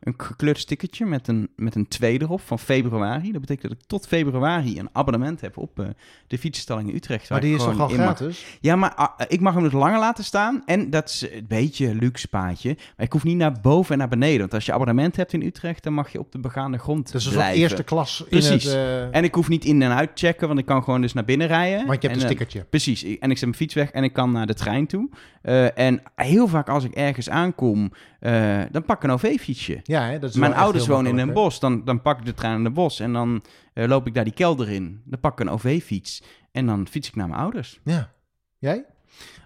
[0.07, 3.31] Een gekleurd stickertje met een, met een 2 erop van februari.
[3.31, 5.85] Dat betekent dat ik tot februari een abonnement heb op eh,
[6.27, 7.29] de fietsstalling in Utrecht.
[7.29, 7.91] maar die is toch al mag.
[7.93, 8.45] gratis?
[8.61, 10.63] Ja, maar ah, ik mag hem dus langer laten staan.
[10.65, 12.73] En dat is een beetje een luxe paadje.
[12.97, 14.39] Maar ik hoef niet naar boven en naar beneden.
[14.39, 17.27] Want als je abonnement hebt in Utrecht, dan mag je op de begaande grond Dus
[17.29, 17.59] blijven.
[17.61, 18.63] eerste klas in Precies.
[18.63, 18.73] het...
[18.73, 21.13] eh, En ik hoef niet in en uit te checken, want ik kan gewoon dus
[21.13, 21.85] naar binnen rijden.
[21.87, 22.63] want je hebt En, een eh, stickertje.
[22.69, 25.09] Precies, en ik zet mijn fiets weg en ik kan naar de trein toe.
[25.41, 27.91] Eh, en heel vaak als ik ergens aankom,
[28.27, 29.79] eh, dan pak ik een OV-fietsje.
[29.83, 32.33] Ja, hè, dat is Mijn ouders wonen in een bos, dan, dan pak ik de
[32.33, 35.01] trein in een bos en dan eh, loop ik daar die kelder in.
[35.05, 37.79] Dan pak ik een OV-fiets en dan fiets ik naar mijn ouders.
[37.83, 38.11] Ja.
[38.57, 38.85] Jij?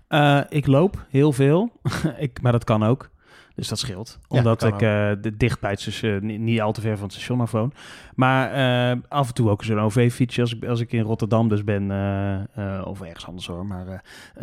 [0.08, 1.72] Eh, ik loop heel veel,
[2.18, 3.10] ik, maar dat kan ook.
[3.62, 4.20] Dus dat scheelt.
[4.28, 7.14] Omdat ik eh, de- dicht bij het station, niet, niet al te ver van het
[7.14, 7.74] station af woon.
[8.16, 8.52] Maar
[8.92, 11.92] eh, af en toe ook zo'n OV-fietsje als ik, als ik in Rotterdam dus ben.
[11.92, 13.66] eh, eh, of ergens anders hoor.
[13.66, 14.00] Maar eh,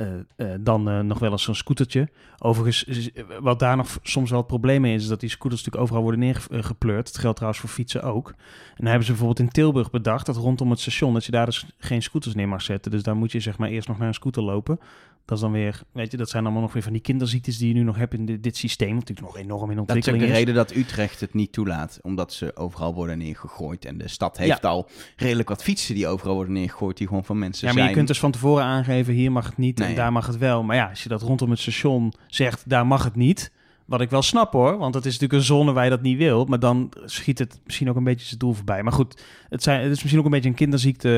[0.06, 2.08] eh, eh, dan eh, nog wel eens zo'n scootertje.
[2.38, 5.02] Overigens, wat daar nog soms wel het probleem mee is...
[5.02, 7.06] is dat die scooters natuurlijk overal worden neergepleurd.
[7.06, 8.28] Dat geldt trouwens voor fietsen ook.
[8.28, 8.34] En
[8.76, 10.26] dan hebben ze bijvoorbeeld in Tilburg bedacht...
[10.26, 12.90] dat rondom het station, dat je daar dus geen scooters neer mag zetten.
[12.90, 14.80] Dus daar moet je zeg maar eerst nog naar een scooter lopen...
[15.28, 17.68] Dat is dan weer, weet je, dat zijn allemaal nog weer van die kinderziektes die
[17.68, 18.88] je nu nog hebt in dit, dit systeem.
[18.94, 20.38] Wat natuurlijk nog enorm in Dat is ook ontwikkeling de is.
[20.38, 21.98] reden dat Utrecht het niet toelaat.
[22.02, 23.84] Omdat ze overal worden neergegooid.
[23.84, 26.96] En de stad heeft al redelijk wat fietsen die overal worden neergegooid.
[26.96, 27.88] Die gewoon van mensen Ja, maar zijn.
[27.88, 29.88] je kunt dus van tevoren aangeven, hier mag het niet Nee.
[29.88, 30.62] en daar mag het wel.
[30.62, 33.50] Maar ja, als je dat rondom het station zegt, daar mag het niet.
[33.88, 36.18] Wat ik wel snap hoor, want het is natuurlijk een zone waar je dat niet
[36.18, 36.44] wil.
[36.44, 38.82] Maar dan schiet het misschien ook een beetje zijn doel voorbij.
[38.82, 41.08] Maar goed, het, zijn, het is misschien ook een beetje een kinderziekte.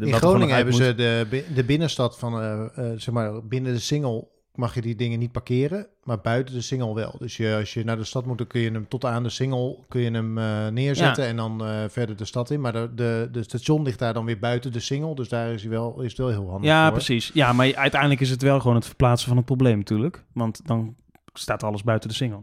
[0.00, 0.82] eh, In Groningen hebben moet.
[0.82, 4.94] ze de, de binnenstad van, eh, eh, zeg maar, binnen de Singel mag je die
[4.96, 7.14] dingen niet parkeren, maar buiten de Singel wel.
[7.18, 9.28] Dus je, als je naar de stad moet, dan kun je hem tot aan de
[9.28, 10.32] Singel kun je hem
[10.74, 12.60] neerzetten en dan verder de stad in.
[12.60, 15.60] Maar de, de, de station ligt daar dan weer buiten de Singel, dus daar is,
[15.62, 16.92] hij wel, is het wel heel handig Ja, voor.
[16.92, 17.30] precies.
[17.34, 20.24] Ja, maar uiteindelijk is het wel gewoon het verplaatsen van het probleem natuurlijk.
[20.32, 20.94] Want dan
[21.38, 22.42] staat alles buiten de single.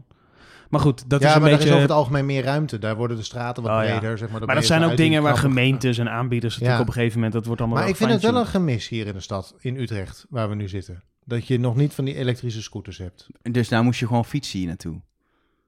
[0.68, 1.64] Maar goed, dat ja, is een maar beetje...
[1.64, 2.78] is over het algemeen meer ruimte.
[2.78, 3.98] Daar worden de straten wat Oh, ja.
[3.98, 4.18] breder.
[4.18, 6.82] Zeg maar, maar dat zijn ook dingen waar gemeentes en aanbieders natuurlijk Ja.
[6.82, 7.32] op een gegeven moment...
[7.32, 9.76] dat wordt allemaal Maar ik vind het wel een gemis hier in de stad, in
[9.76, 11.02] Utrecht, waar we nu zitten.
[11.24, 13.26] Dat je nog niet van die elektrische scooters hebt.
[13.42, 15.00] Dus daar moest je gewoon fietsen hier naartoe.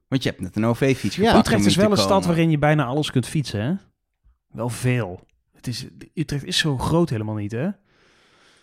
[0.08, 1.38] Want je hebt net een OV-fiets Ja.
[1.38, 3.72] Utrecht is wel een stad waarin je bijna alles kunt fietsen, hè?
[4.50, 5.26] Wel veel.
[5.52, 7.68] Het is, Utrecht is zo groot helemaal niet, hè?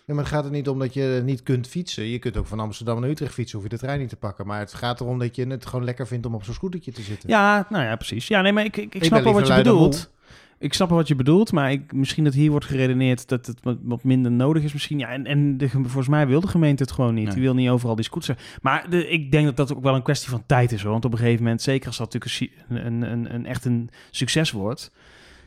[0.06, 2.04] Ja, maar het gaat er niet om dat je niet kunt fietsen.
[2.04, 4.46] Je kunt ook van Amsterdam naar Utrecht fietsen, hoef je de trein niet te pakken.
[4.46, 7.02] Maar het gaat erom dat je het gewoon lekker vindt om op zo'n scootertje te
[7.02, 7.28] zitten.
[7.28, 8.28] Ja, nou ja, precies.
[8.28, 10.12] Ja, nee, maar ik, ik, snap wel wat je bedoelt.
[10.58, 13.58] Ik snap wel wat je bedoelt, maar ik, misschien dat hier wordt geredeneerd dat het
[13.62, 14.98] wat, wat minder nodig is misschien.
[14.98, 17.24] Ja, en, en de, volgens mij wil de gemeente het gewoon niet.
[17.24, 17.34] Nee.
[17.34, 18.38] Die wil niet overal die scooters.
[18.62, 20.92] Maar de, ik denk dat dat ook wel een kwestie van tijd is, hoor.
[20.92, 23.90] Want op een gegeven moment, zeker als dat natuurlijk een, een, een, een, echt een
[24.10, 24.90] succes wordt...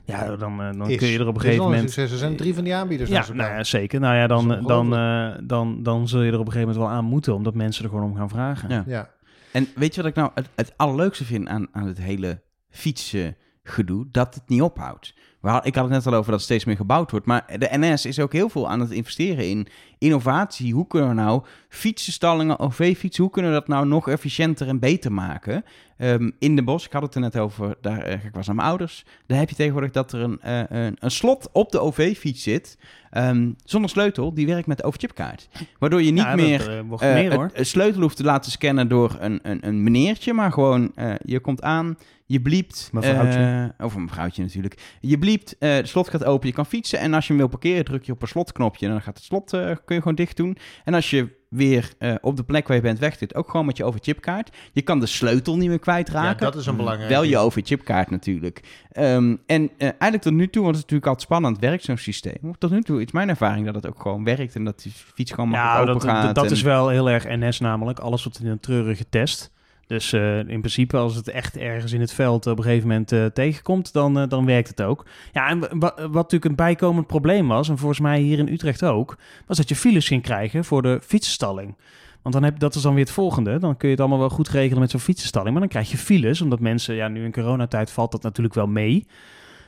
[0.08, 0.98] Ja, dan, eh, dan Is.
[0.98, 1.92] kun je er op een gegeven moment...
[1.92, 2.12] succes.
[2.12, 3.10] Er zijn drie van die aanbieders.
[3.10, 4.00] Ja, nou ja, zeker.
[4.00, 6.98] Nou ja, dan, dan, eh, dan, dan zul je er op een gegeven moment wel
[6.98, 8.70] aan moeten, omdat mensen er gewoon om gaan vragen.
[8.70, 8.84] Ja.
[8.88, 9.10] ja.
[9.52, 14.08] En weet je wat ik nou het, het allerleukste vind aan, aan het hele fietsengedoe?
[14.12, 15.14] Dat het niet ophoudt.
[15.56, 17.26] Ik had het net al over dat steeds meer gebouwd wordt.
[17.26, 20.74] Maar de NS is ook heel veel aan het investeren in innovatie.
[20.74, 25.12] Hoe kunnen we nou fietsenstallingen, OV-fietsen, hoe kunnen we dat nou nog efficiënter en beter
[25.12, 25.64] maken?
[25.98, 28.56] Ehm, in de bos, ik had het er net over, daar, eh, ik was naar
[28.56, 29.06] mijn ouders.
[29.28, 32.78] Daar heb je tegenwoordig dat er een, eh, een, een slot op de OV-fiets zit.
[33.10, 35.48] ehm, zonder sleutel, die werkt met de overchipkaart.
[35.80, 36.84] Waardoor je niet Ja, meer eh,
[37.14, 40.92] meer, het- het sleutel hoeft te laten scannen door een, een, een meneertje, maar gewoon
[41.26, 42.90] je komt aan, je bliept.
[42.92, 43.72] Mevrouwtje.
[43.78, 44.98] eh, of een mevrouwtje natuurlijk.
[45.02, 47.00] Je bliept, eh de slot gaat open, je kan fietsen.
[47.00, 49.26] En als je hem wil parkeren, druk je op een slotknopje en dan gaat het
[49.26, 50.58] slot, eh, kun je gewoon dicht doen.
[50.84, 53.66] En als je weer eh, op de plek waar je bent weg zit, ook gewoon
[53.66, 54.56] met je overchipkaart.
[54.74, 56.46] Je kan de sleutel niet meer kwijtraken.
[56.46, 58.86] Ja, dat is een belangrijk Wel je overchipkaart natuurlijk.
[58.92, 61.98] Ehm, en eh, eigenlijk tot nu toe, want het is natuurlijk altijd spannend, werkt zo'n
[61.98, 62.56] systeem.
[62.58, 65.32] Tot nu toe is mijn ervaring dat het ook gewoon werkt en dat die fiets
[65.32, 66.26] gewoon makkelijk Ja, open dat, gaat.
[66.26, 68.00] dat, dat en- is wel heel erg NS namelijk.
[68.00, 69.52] Alles wordt in een treurige test.
[69.88, 73.12] Dus eh, in principe, als het echt ergens in het veld op een gegeven moment
[73.12, 75.06] eh, tegenkomt, dan, eh, dan werkt het ook.
[75.34, 78.48] Ja, en wa- wa- wat natuurlijk een bijkomend probleem was, en volgens mij hier in
[78.48, 81.76] Utrecht ook, was dat je files ging krijgen voor de fietsenstalling.
[82.22, 83.60] Want dan heb, dat is dan weer het volgende.
[83.60, 85.52] Dan kun je het allemaal wel goed regelen met zo'n fietsenstalling.
[85.52, 88.68] Maar dan krijg je files, omdat mensen, ja, nu in coronatijd valt dat natuurlijk wel
[88.68, 89.06] mee.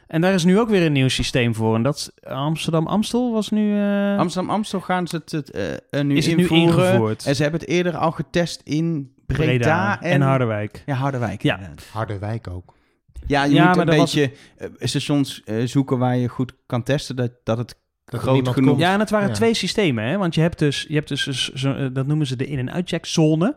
[0.10, 1.76] En daar is nu ook weer een nieuw systeem voor.
[1.76, 3.78] En dat is Amsterdam-Amstel was nu...
[3.78, 7.26] eh, Amsterdam-Amstel gaan ze het, het eh, eh, nu is het nu ingevoerd.
[7.26, 10.84] En ze hebben het eerder al getest in Breda, Breda en, en Harderwijk.
[10.86, 11.44] Ja, Harderwijk.
[11.44, 11.60] Ja.
[11.92, 12.74] Harderwijk ook.
[13.28, 16.54] Ja, je Ja, moet maar een was- beetje eh, stations eh, zoeken waar je goed
[16.66, 18.70] kan testen dat, dat het Dat groot genoeg...
[18.70, 18.80] komt.
[18.82, 19.34] Ja, en het waren Ja.
[19.34, 20.18] twee systemen, hè?
[20.18, 22.72] Want je hebt dus, je hebt dus, zo- eh, dat noemen ze de in- en
[22.72, 23.56] uitcheckzone.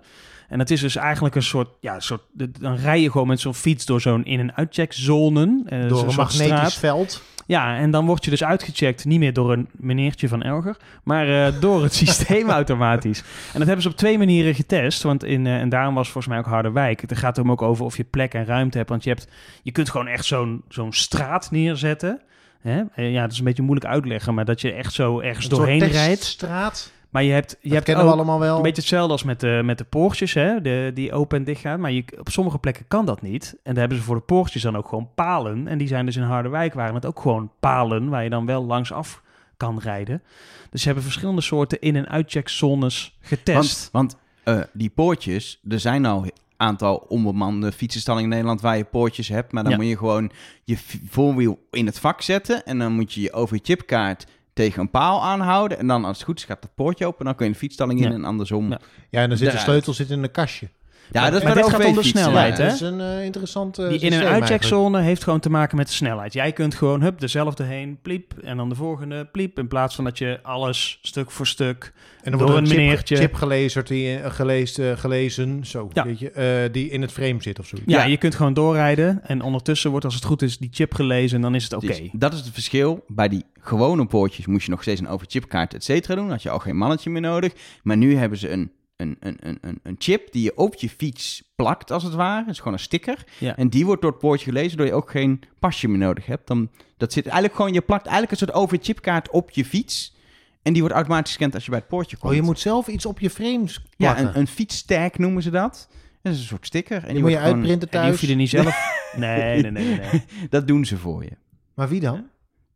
[0.52, 2.22] En dat is dus eigenlijk een soort, ja, soort,
[2.60, 5.62] dan rij je gewoon met zo'n fiets door zo'n in- en uitcheckzone.
[5.66, 6.74] eh, Door een magnetisch straat.
[6.74, 7.22] veld.
[7.46, 11.46] Ja, en dan word je dus uitgecheckt, niet meer door een meneertje van Elger, maar
[11.46, 13.18] eh, door het systeem automatisch.
[13.52, 16.26] En dat hebben ze op twee manieren getest, want in, eh, en daarom was volgens
[16.26, 17.00] mij ook Harderwijk.
[17.00, 19.28] Het gaat er ook over of je plek en ruimte hebt, want je, hebt,
[19.62, 22.20] je kunt gewoon echt zo'n zo'n straat neerzetten.
[22.60, 22.82] Hè?
[22.96, 25.78] Ja, dat is een beetje moeilijk uitleggen, maar dat je echt zo ergens Een doorheen
[25.78, 26.20] rijdt.
[26.20, 26.92] teststraat.
[27.12, 28.56] Maar je hebt, je Dat hebt kennen ook we allemaal wel.
[28.56, 30.60] een beetje hetzelfde als met de, met de poortjes, hè?
[30.60, 31.80] De, die open en dicht gaan.
[31.80, 33.50] Maar je, op sommige plekken kan dat niet.
[33.62, 35.68] En daar hebben ze voor de poortjes dan ook gewoon palen.
[35.68, 38.64] En die zijn dus in Harderwijk, waren het ook gewoon palen waar je dan wel
[38.64, 39.22] langs af
[39.56, 40.22] kan rijden.
[40.70, 43.88] Dus ze hebben verschillende soorten in- en uitcheckzones getest.
[43.92, 48.76] Want, want eh, die poortjes, er zijn al een aantal onbemande fietsenstallingen in Nederland waar
[48.76, 49.52] je poortjes hebt.
[49.52, 49.78] Maar dan Ja.
[49.78, 50.30] moet je gewoon
[50.64, 52.64] je voorwiel in het vak zetten.
[52.64, 55.78] En dan moet je je OV-chipkaart tegen een paal aanhouden.
[55.78, 57.24] En dan als het goed is gaat het poortje open.
[57.24, 58.14] Dan kun je de fietsstalling in Ja.
[58.14, 58.70] en andersom.
[58.70, 58.78] Ja.
[58.80, 60.68] Ja, Ja, en dan zit de sleutel zit in een kastje.
[61.10, 62.62] dat is maar dit de gaat om de snelheid, ja.
[62.62, 62.68] hè?
[62.68, 64.52] Dat is een eh, interessant eh, die in- systeem en eigenlijk.
[64.52, 66.32] uitcheckzone heeft gewoon te maken met de snelheid.
[66.32, 68.32] Jij kunt gewoon, hup, dezelfde heen, pliep.
[68.42, 69.58] En dan de volgende, pliep.
[69.58, 72.62] In plaats van dat je alles stuk voor stuk En dan door wordt er een
[72.64, 73.16] een chip, meneertje.
[73.16, 76.04] chip gelezen, die, eh, gelezen, gelezen zo, Ja.
[76.04, 77.92] weet je, eh, die in het frame zit of zoiets.
[77.92, 78.04] Ja, Ja.
[78.04, 81.42] je kunt gewoon doorrijden en ondertussen wordt als het goed is die chip gelezen en
[81.42, 81.86] dan is het oké.
[81.86, 83.04] Dus dat is het verschil.
[83.08, 86.30] Bij die gewone poortjes moest je nog steeds een overchipkaart, et cetera, doen.
[86.30, 87.52] Had je al geen mannetje meer nodig.
[87.82, 90.88] Maar nu hebben ze een, een, een, een, een- een chip die je op je
[90.88, 92.40] fiets plakt, als het ware.
[92.40, 93.24] Het is gewoon een sticker.
[93.38, 93.56] Ja.
[93.56, 96.46] En die wordt door het poortje gelezen, waardoor je ook geen pasje meer nodig hebt.
[96.46, 100.16] Dan, dat zit eigenlijk gewoon, je plakt eigenlijk een soort overchipkaart op je fiets.
[100.62, 102.30] En die wordt automatisch gescand als je bij het poortje komt.
[102.30, 104.26] Oh, je moet zelf iets op je frames ja, plakken.
[104.26, 105.88] een, een fietstag noemen ze dat.
[106.22, 107.04] Dat is een soort sticker.
[107.04, 108.10] En die moet je gewoon- uitprinten En die thuis.
[108.10, 109.00] hoef je er niet zelf...
[109.16, 109.98] Nee, nee, nee, nee.
[109.98, 110.24] nee.
[110.50, 111.30] Dat doen ze voor je.
[111.74, 112.26] Maar wie dan?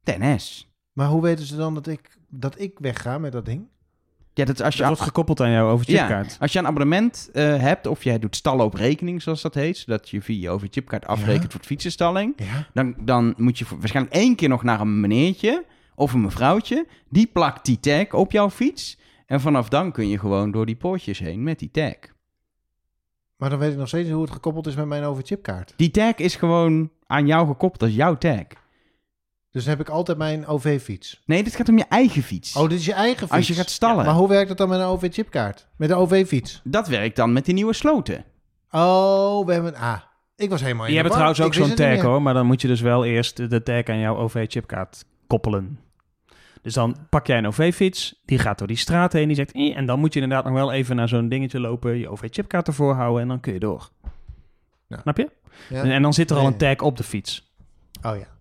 [0.02, 0.65] TNS.
[0.96, 3.66] Maar hoe weten ze dan dat ik, dat ik wegga met dat ding?
[4.34, 6.30] Ja, dat is als je Dat wordt gekoppeld aan jouw overchipkaart.
[6.32, 9.54] Ja, als je een abonnement eh, hebt of jij doet stallen op rekening, zoals dat
[9.54, 11.48] heet, zodat je via je overchipkaart afrekent Ja.
[11.48, 12.66] voor het fietsenstalling, Ja.
[12.74, 15.64] dan, dan moet je voor- waarschijnlijk één keer nog naar een meneertje
[15.94, 16.86] of een mevrouwtje.
[17.08, 18.98] Die plakt die tag op jouw fiets.
[19.26, 21.94] En vanaf dan kun je gewoon door die poortjes heen met die tag.
[23.36, 25.72] Maar dan weet ik nog steeds niet hoe het gekoppeld is met mijn OV-chipkaart.
[25.76, 27.80] Die tag is gewoon aan jou gekoppeld.
[27.80, 28.42] Dat is jouw tag.
[29.56, 31.22] Dus dan heb ik altijd mijn OV-fiets.
[31.26, 32.56] Nee, dit gaat om je eigen fiets.
[32.56, 33.32] Oh, dit is je eigen fiets?
[33.32, 34.04] Als je gaat stallen.
[34.04, 35.66] Maar hoe werkt dat dan met een OV-chipkaart?
[35.76, 36.60] Met een OV-fiets?
[36.64, 38.24] Dat werkt dan met die nieuwe sloten.
[38.70, 39.74] Oh, we hebben...
[39.74, 40.00] Ah,
[40.36, 41.20] ik was helemaal in hebben war.
[41.20, 43.98] trouwens ook zo'n tag hoor, maar dan moet je dus wel eerst de tag aan
[43.98, 45.78] jouw OV-chipkaart koppelen.
[46.62, 49.52] Dus dan pak jij een OV-fiets, die gaat door die straat heen, die zegt...
[49.52, 52.66] "Eh," en dan moet je inderdaad nog wel even naar zo'n dingetje lopen, je OV-chipkaart
[52.66, 53.90] ervoor houden en dan kun je door.
[54.86, 54.98] Ja.
[55.00, 55.30] Snap je?
[55.68, 55.82] Ja?
[55.82, 57.54] En, en dan zit er al een tag op de fiets.
[58.02, 58.34] Oh ja.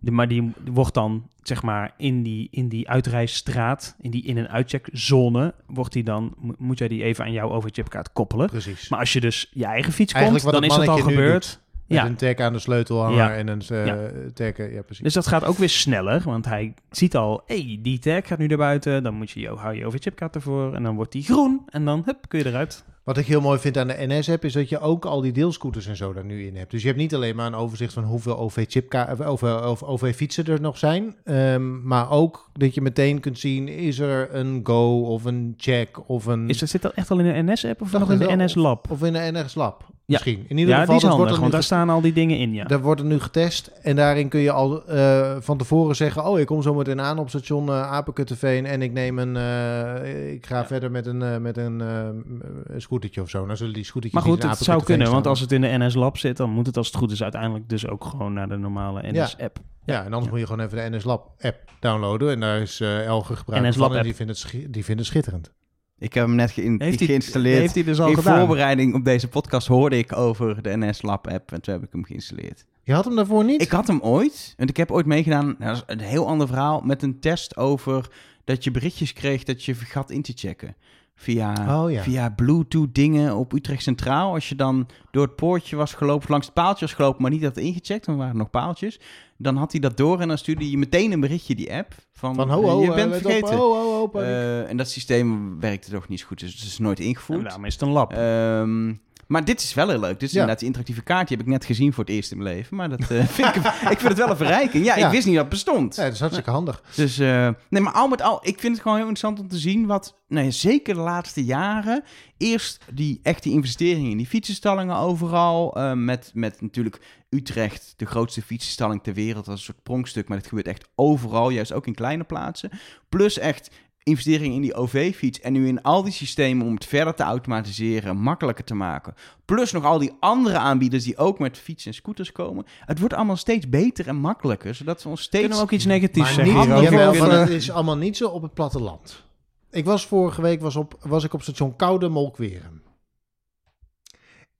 [0.00, 4.48] Maar die wordt dan, zeg maar, in die, in die uitreisstraat, in die in- en
[4.50, 8.46] uitcheckzone, wordt die dan, mo- moet jij die even aan jouw OV-chipkaart koppelen.
[8.48, 8.88] Precies.
[8.88, 11.60] Maar als je dus je eigen fiets Eigenlijk komt, dan is dat al gebeurd.
[11.86, 12.06] Met Ja.
[12.06, 13.34] een tag aan de sleutelhanger Ja.
[13.34, 14.10] en een uh, Ja.
[14.34, 14.52] tag...
[14.52, 15.04] eh, Ja, precies.
[15.04, 18.46] Dus dat gaat ook weer sneller, want hij ziet al, hey, die tag gaat nu
[18.46, 19.02] naar buiten.
[19.02, 22.28] Dan moet je, hou je OV-chipkaart ervoor en dan wordt die groen en dan, hup,
[22.28, 22.84] kun je eruit.
[23.08, 25.86] Wat ik heel mooi vind aan de NS-app is dat je ook al die deelscooters
[25.86, 26.70] en zo daar nu in hebt.
[26.70, 29.16] Dus je hebt niet alleen maar een overzicht van hoeveel OV-chipka-
[29.62, 34.34] of OV-fietsen er nog zijn, ehm, maar ook dat je meteen kunt zien is er
[34.34, 37.52] een Go of een Check of een Is dat, zit dat echt al in de
[37.52, 38.36] NS-app of nog in de.
[38.44, 38.90] NS-lab?
[38.90, 39.84] of in de NS Lab.
[40.08, 40.44] Misschien.
[40.48, 42.52] In ieder Ja, geval die is wordt er want daar staan al die dingen in,
[42.54, 42.64] ja.
[42.64, 46.46] Daar wordt nu getest en daarin kun je al eh, van tevoren zeggen: Oh, ik
[46.46, 49.34] kom zo meteen aan op station uh, Apenkutteveen en ik neem een.
[49.34, 50.66] Uh, ik ga Ja.
[50.66, 53.44] verder met een, uh, met een, een scootertje of zo.
[53.44, 54.22] Nou zullen die scootertjes.
[54.24, 56.76] Maar goed, het zou kunnen, want als het in de NS-lab zit, dan moet het
[56.76, 59.58] als het goed is uiteindelijk dus ook gewoon naar de normale NS-app.
[59.84, 60.30] Ja, en anders Ja.
[60.30, 62.30] moet je gewoon even de NS Lab app downloaden.
[62.30, 65.10] En daar is uh, Elge gebruikt NS van en die vindt het, die vindt het
[65.10, 65.52] schitterend.
[65.98, 67.58] Ik heb hem net geïn- Heeft hij- geïnstalleerd.
[67.58, 68.38] Heeft hij dus al in gedaan?
[68.38, 71.88] voorbereiding op deze podcast hoorde ik over de NS Lab app en toen heb ik
[71.92, 72.64] hem geïnstalleerd.
[72.82, 73.62] Je had hem daarvoor niet?
[73.62, 76.46] Ik had hem ooit, want ik heb ooit meegedaan, nou, dat is een heel ander
[76.46, 78.08] verhaal, met een test over
[78.44, 80.76] dat je berichtjes kreeg dat je vergat in te checken.
[81.20, 82.02] Via, Oh ja.
[82.02, 84.32] via Bluetooth dingen op Utrecht Centraal.
[84.32, 87.42] Als je dan door het poortje was gelopen, langs het paaltje was gelopen, maar niet
[87.42, 89.00] had ingecheckt, dan waren er nog paaltjes.
[89.36, 92.34] Dan had hij dat door en dan stuurde je meteen een berichtje, die app, van,
[92.34, 93.56] Van ho, eh, ho, je eh, bent vergeten.
[93.56, 94.20] ho, ho.
[94.20, 97.42] Eh, en dat systeem werkte toch niet zo goed, dus het is nooit ingevoerd.
[97.42, 98.12] daarom is het een lab.
[98.12, 98.94] Ehm,
[99.28, 100.12] maar dit is wel heel leuk.
[100.20, 100.32] Dit is Ja.
[100.34, 101.28] inderdaad die interactieve kaart.
[101.28, 102.76] Die heb ik net gezien voor het eerst in mijn leven.
[102.76, 104.84] Maar dat, eh, vind ik, ik vind het wel een verrijking.
[104.84, 105.06] Ja, Ja.
[105.06, 105.96] ik wist niet dat het bestond.
[105.96, 106.82] ja, dat is hartstikke handig.
[106.94, 109.58] Dus, eh, nee, maar al met al, ik vind het gewoon heel interessant om te
[109.58, 112.02] zien wat, nou ja, zeker de laatste jaren,
[112.36, 117.00] eerst die echte investeringen in die fietsenstallingen overal, eh, met, met natuurlijk
[117.30, 121.50] Utrecht, de grootste fietsenstalling ter wereld, als een soort pronkstuk, maar het gebeurt echt overal,
[121.50, 122.70] juist ook in kleine plaatsen.
[123.08, 123.70] Plus echt
[124.08, 128.16] investeringen in die OV-fiets en nu in al die systemen om het verder te automatiseren,
[128.16, 129.14] makkelijker te maken.
[129.44, 132.66] Plus nog al die andere aanbieders die ook met fietsen en scooters komen.
[132.80, 135.40] Het wordt allemaal steeds beter en makkelijker, zodat we ons steeds...
[135.40, 138.28] Kunnen we ook iets negatiefs Maar zeggen niet, jawel, maar dat is allemaal niet zo
[138.28, 139.24] op het platteland.
[139.70, 142.82] Ik was vorige week was op, was ik op station Koude Molkweren.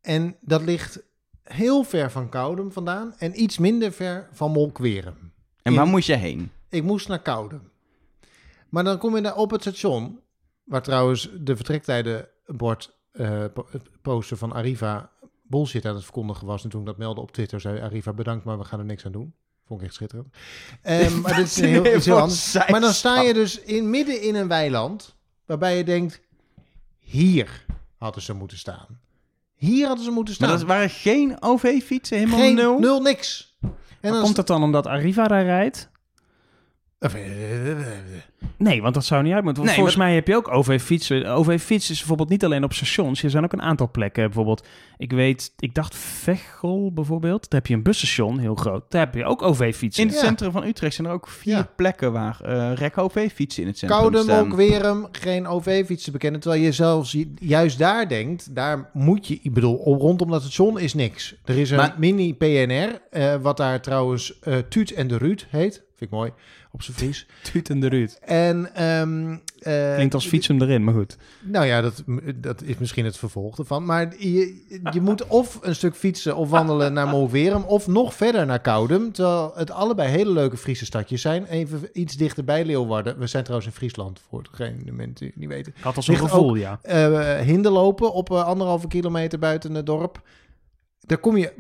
[0.01, 1.03] En dat ligt
[1.43, 5.33] heel ver van Koudem vandaan en iets minder ver van Molkweren.
[5.63, 6.51] En waar in- moest je heen?
[6.69, 7.71] Ik moest naar Koudem.
[8.69, 10.21] Maar dan kom je op het station,
[10.65, 15.11] waar trouwens de vertrektijdenbord eh po- het poster van Arriva
[15.43, 16.65] bullshit aan het verkondigen was.
[16.65, 19.07] En toen ik dat meldde op Twitter, zei Arriva bedankt, maar we gaan er niks
[19.07, 19.35] aan doen.
[19.67, 20.29] Vond ik echt schitterend.
[20.83, 22.53] Ehm, maar dit is heel, iets heel anders.
[22.69, 25.17] Maar dan sta je dus in, midden in een weiland,
[25.47, 26.21] waarbij je denkt,
[26.99, 27.65] hier
[27.99, 29.01] hadden ze moeten staan.
[29.55, 30.59] Hier hadden ze moeten Maar staan.
[30.59, 32.79] dat waren geen OV-fietsen, helemaal Geen nul?
[32.79, 33.57] nul, niks.
[33.61, 33.69] En
[34.03, 35.91] maar dan komt dat dan omdat Arriva daar rijdt?
[36.99, 37.11] Eh,
[38.57, 39.65] Nee, want dat zou niet uit moeten.
[39.65, 41.27] Nee, volgens mij heb je ook OV-fietsen.
[41.27, 43.23] OV-fiets is bijvoorbeeld niet alleen op stations.
[43.23, 44.25] Er zijn ook een aantal plekken.
[44.25, 47.51] Bijvoorbeeld, ik weet, ik dacht Veghel bijvoorbeeld.
[47.51, 48.85] Daar heb je een busstation, heel groot.
[48.89, 50.03] Daar heb je ook OV-fietsen.
[50.03, 50.25] In het Ja.
[50.25, 51.69] centrum van Utrecht zijn er ook vier Ja.
[51.77, 54.41] plekken waar eh rek OV-fietsen in het centrum Koudem, staan.
[54.47, 56.41] ook Weerum, geen OV-fietsen bekennen.
[56.41, 60.79] Terwijl je zelfs ju- juist daar denkt, daar moet je, ik bedoel, rondom dat station
[60.79, 61.35] is niks.
[61.45, 65.47] Er is een Maar- mini PNR, eh, wat daar trouwens eh Tuut en de Ruut
[65.51, 65.87] heet.
[65.97, 66.31] Vind ik mooi,
[66.71, 67.27] op zijn Fries.
[67.53, 68.19] Tuut en de Ruut.
[68.19, 71.17] En, ehm eh, Klinkt als fietsen erin, maar goed.
[71.43, 72.03] Nou ja, dat,
[72.35, 73.85] dat is misschien het vervolg ervan.
[73.85, 77.63] Maar je, je moet of een stuk fietsen of wandelen naar Molverum...
[77.63, 79.13] of nog verder naar Koudem.
[79.13, 81.45] Terwijl het allebei hele leuke Friese stadjes zijn.
[81.45, 83.19] Even iets dichter bij Leeuwarden.
[83.19, 85.73] We zijn trouwens in Friesland, voor degene de mensen die het niet weten.
[85.77, 86.79] Ik had al zo'n gevoel, ja.
[86.83, 90.23] eh hinderlopen op eh, anderhalve kilometer buiten het dorp.
[91.01, 91.53] Daar kom je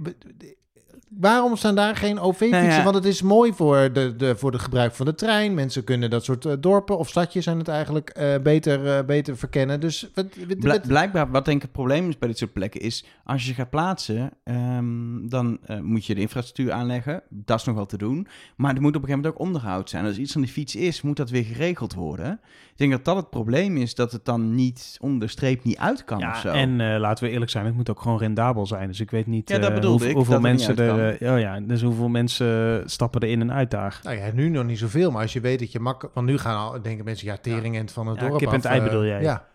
[1.09, 2.63] Waarom staan daar geen OV-fietsen?
[2.63, 2.83] Nou ja.
[2.83, 5.55] Want het is mooi voor de, de, voor de gebruik van de trein.
[5.55, 9.37] Mensen kunnen dat soort eh, dorpen of stadjes zijn het eigenlijk eh, beter, eh, beter
[9.37, 9.81] verkennen.
[9.81, 12.53] Dus wat, wat- Bl- wat- blijkbaar, wat denk ik het probleem is bij dit soort
[12.53, 17.23] plekken, is als je gaat plaatsen, ehm, dan eh, moet je de infrastructuur aanleggen.
[17.29, 18.27] Dat is nog wel te doen.
[18.57, 20.05] Maar er moet op een gegeven moment ook onderhoud zijn.
[20.05, 22.41] Als iets aan de fiets is, moet dat weer geregeld worden.
[22.73, 25.77] Ik denk dat dat het probleem is, dat het dan niet onder de streep niet
[25.77, 26.49] uit kan of Ja, zo.
[26.49, 28.89] en eh, laten we eerlijk zijn, het moet ook gewoon rendabel zijn.
[28.89, 30.98] Dus ik weet niet Ja, dat eh, bedoelde hoeveel, ik, hoeveel dat het mensen er...
[30.99, 34.01] eh, oh ja, dus hoeveel mensen stappen er in en uit daar.
[34.03, 35.11] nou ja, nu nog niet zoveel.
[35.11, 36.15] Maar als je weet dat je makkelijk...
[36.15, 38.79] Want nu gaan al, denken mensen, ja, teringend van het dorp kip en het ei
[38.79, 39.21] eh, bedoel jij?
[39.23, 39.47] Ja.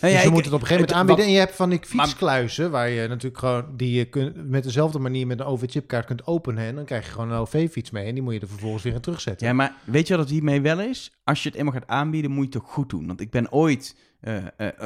[0.00, 1.16] Nou ja, dus je ik- moet het op een gegeven moment het- aanbieden.
[1.16, 3.64] wat- En je hebt van die fietskluizen, waar je natuurlijk gewoon...
[3.76, 6.64] die je kunt, met dezelfde manier met een OV-chipkaart kunt openen.
[6.64, 8.06] En dan krijg je gewoon een OV-fiets mee.
[8.06, 9.46] En die moet je er vervolgens weer in terugzetten.
[9.46, 11.12] Ja, maar weet je wat het hiermee wel is?
[11.24, 13.06] Als je het eenmaal gaat aanbieden, moet je het ook goed doen.
[13.06, 14.36] Want ik ben ooit eh,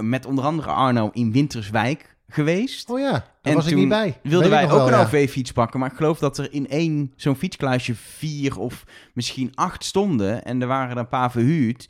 [0.01, 2.91] met onder andere Arno in Winterswijk geweest.
[2.91, 4.19] Oh ja, daar En was ik toen niet bij.
[4.23, 5.03] Wilden wij ook een ja.
[5.03, 9.85] OV-fiets pakken, maar ik geloof dat er in één zo'n fietskluisje vier of misschien acht
[9.85, 11.89] stonden en er waren er een paar verhuurd,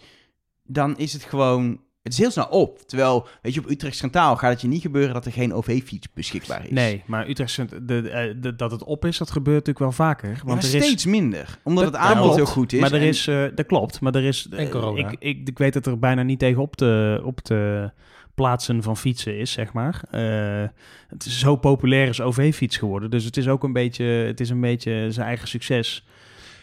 [0.65, 2.79] dan is het gewoon, het is heel snel op.
[2.87, 6.13] Terwijl, weet je, op Utrecht Centraal gaat het je niet gebeuren dat er geen OV-fiets
[6.15, 6.71] beschikbaar is.
[6.71, 10.07] Nee, maar Utrecht, Cent- de, eh, de- dat het op is, dat gebeurt natuurlijk wel
[10.07, 10.29] vaker.
[10.29, 12.37] Ja, Want maar er is, steeds minder, omdat Dat- het aanbod klopt.
[12.37, 12.81] heel goed is.
[12.81, 14.49] Maar er en- is, eh, dat klopt, maar er is...
[14.51, 15.09] eh, En corona.
[15.11, 17.91] Ik, ik, ik weet dat er bijna niet tegen op te, op te
[18.37, 20.03] plaatsen van fietsen is, zeg maar.
[20.11, 20.69] Eh,
[21.09, 24.51] het is zo populair is OV-fiets geworden, dus het is ook een beetje, het is
[24.51, 26.07] een beetje zijn eigen succes.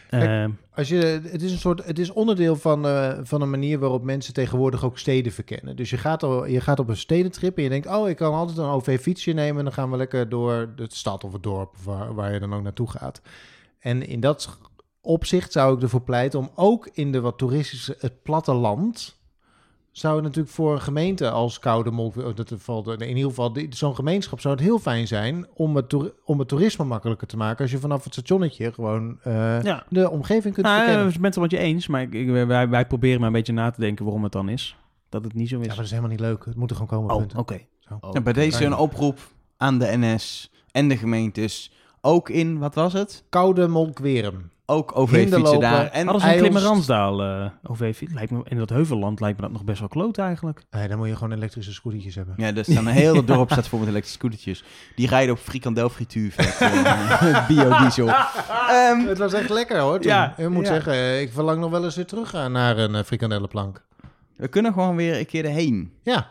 [0.08, 0.44] Kijk, Eh,
[0.74, 4.02] Als je, het is een soort, het is onderdeel van, eh, van een manier waarop
[4.02, 5.76] mensen tegenwoordig ook steden verkennen.
[5.76, 8.34] Dus je gaat, al, je gaat op een stedentrip en je denkt, oh, ik kan
[8.34, 11.74] altijd een OV-fietsje nemen en dan gaan we lekker door de stad of het dorp
[11.84, 13.20] waar, waar je dan ook naartoe gaat.
[13.78, 14.58] En in dat
[15.00, 19.18] opzicht zou ik ervoor pleiten om ook in de wat toeristische, het platteland,
[19.94, 23.56] zou het natuurlijk voor een gemeente als Koude Molk, oh, dat valt in ieder geval,
[23.70, 27.36] zo'n gemeenschap zou het heel fijn zijn om het, toer- om het toerisme makkelijker te
[27.36, 27.62] maken.
[27.62, 29.84] Als je vanaf het stationnetje gewoon eh, ja.
[29.88, 31.06] de omgeving kunt Nou, verkennen.
[31.08, 33.34] ik ben het wel met je eens, maar ik, ik- wij, wij proberen maar een
[33.34, 34.76] beetje na te denken waarom het dan is.
[35.08, 35.66] Dat het niet zo Ja, is.
[35.66, 36.44] maar dat is helemaal niet leuk.
[36.44, 37.10] Het moet er gewoon komen.
[37.14, 37.38] oh, punten.
[37.38, 37.60] oké.
[37.78, 37.98] Zo.
[38.00, 39.18] Oh, Ja, bij deze een oproep
[39.56, 41.72] aan de NS en de gemeentes.
[42.00, 43.24] Ook in, wat was het?
[43.28, 44.50] Koude Molkwerum.
[44.66, 45.86] Ook OV-fietsen daar.
[45.86, 48.12] En Hadden ze in Eils- Klimmerandsdaal eh OV-fiets?
[48.14, 50.62] Lijkt me in dat heuvelland lijkt me dat nog best wel kloot eigenlijk.
[50.70, 52.34] Nee, dan moet je gewoon elektrische scootertjes hebben.
[52.36, 54.64] Ja, er staan een hele dorp staat vol met elektrische scootertjes.
[54.96, 56.56] Die rijden op frikandel frituurvet.
[56.60, 58.08] eh, biodiesel.
[58.08, 59.98] Ehm, Het was echt lekker hoor.
[60.00, 60.10] Toen.
[60.10, 60.72] Ja, ik moet ja.
[60.72, 63.82] zeggen, eh, ik verlang nog wel eens weer terug gaan naar een uh, frikandellenplank.
[64.36, 65.92] we kunnen gewoon weer een keer erheen.
[66.02, 66.30] Ja.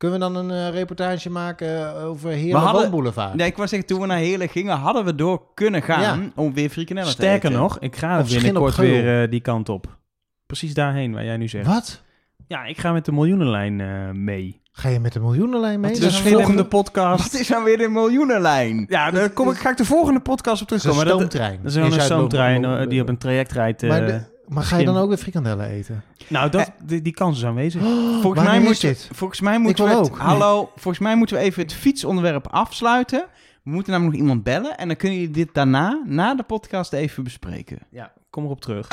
[0.00, 3.34] Kunnen we dan een eh, reportage maken over Heerlen hadden- Woonboulevard?
[3.34, 6.30] Nee, ik wou zeggen, toen we naar Heerlen gingen, hadden we door kunnen gaan Ja.
[6.34, 9.98] om weer frikandellen te Sterker nog, ik ga binnenkort weer eh, die kant op.
[10.46, 11.66] Precies daarheen waar jij nu zegt.
[11.66, 12.02] Wat?
[12.46, 14.60] Ja, ik ga met de miljoenenlijn eh, mee.
[14.72, 15.90] Ga je met de miljoenenlijn mee?
[15.92, 17.32] Wat een voor volgende een- podcast.
[17.32, 18.86] Wat is nou weer de miljoenenlijn?
[18.88, 21.12] Ja, daar kom ik, ga ik de volgende podcast op dat is terugkomen.
[21.12, 21.62] een Maar dat, stoomtrein.
[21.62, 23.82] dat is een stoomtrein eh, die op een traject rijdt.
[23.82, 26.02] eh, Maar, de- maar ga je dan ook weer frikandellen eten?
[26.28, 27.82] nou, dat, die, die kans is aanwezig.
[28.22, 29.10] Volgens mij, is moeten, dit?
[29.12, 30.18] volgens mij moeten we het, ook.
[30.18, 33.26] Hallo, volgens mij moeten we even het fietsonderwerp afsluiten.
[33.62, 34.78] We moeten namelijk nog iemand bellen.
[34.78, 37.78] En dan kunnen jullie dit daarna, na de podcast, even bespreken.
[37.90, 38.88] Ja, kom erop terug.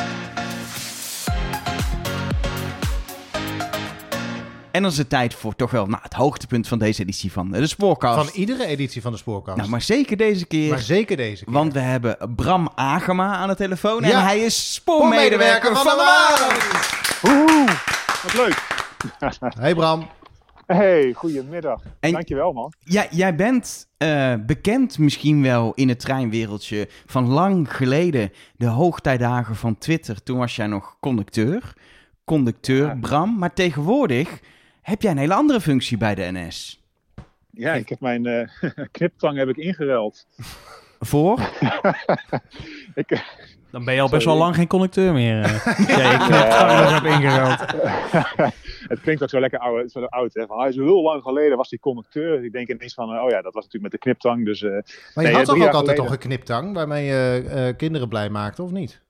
[4.78, 7.52] En dan is het tijd voor toch wel nou, het hoogtepunt van deze editie van
[7.52, 8.30] de Spoorkast.
[8.30, 9.58] Van iedere editie van de Spoorkast.
[9.58, 10.70] nou, maar zeker deze keer.
[10.70, 11.54] Maar zeker deze keer.
[11.54, 14.04] want we hebben Bram Agema aan de telefoon.
[14.04, 14.10] Ja.
[14.12, 16.64] En hij is spoormedewerker van de maand.
[17.24, 17.72] Oeh,
[18.24, 18.76] wat leuk.
[19.60, 20.08] Hey Bram.
[20.66, 21.82] Hey, goedemiddag.
[22.00, 22.74] En- Dankjewel, man.
[22.80, 28.32] Ja, jij bent eh, bekend misschien wel in het treinwereldje van lang geleden.
[28.56, 30.24] De hoogtijdagen van Twitter.
[30.24, 31.74] Toen was jij nog conducteur.
[32.26, 32.98] Conducteur Ja.
[33.02, 33.38] Bram.
[33.38, 34.40] Maar tegenwoordig
[34.90, 36.82] heb jij een hele andere functie bij de NS.
[37.52, 38.50] Ja, ik heb mijn eh
[38.92, 40.26] kniptang heb ik ingeruild.
[41.00, 41.40] Voor?
[42.96, 43.24] Ik,
[43.72, 44.38] Dan ben je al best Sorry.
[44.38, 45.44] wel lang geen conducteur meer.
[45.44, 45.66] eh.
[45.98, 47.60] ja, ik heb heb ingeruild.
[48.88, 50.46] het klinkt ook zo lekker oud, zo oud hè.
[50.46, 52.44] Van, hij is heel lang geleden was hij conducteur.
[52.44, 54.46] Ik denk ineens van, eh, oh ja, dat was natuurlijk met de kniptang.
[54.46, 56.04] Dus eh, Maar je Nee, had toch ook altijd geleden.
[56.04, 59.02] toch een kniptang waarmee je eh, kinderen blij maakte, of niet?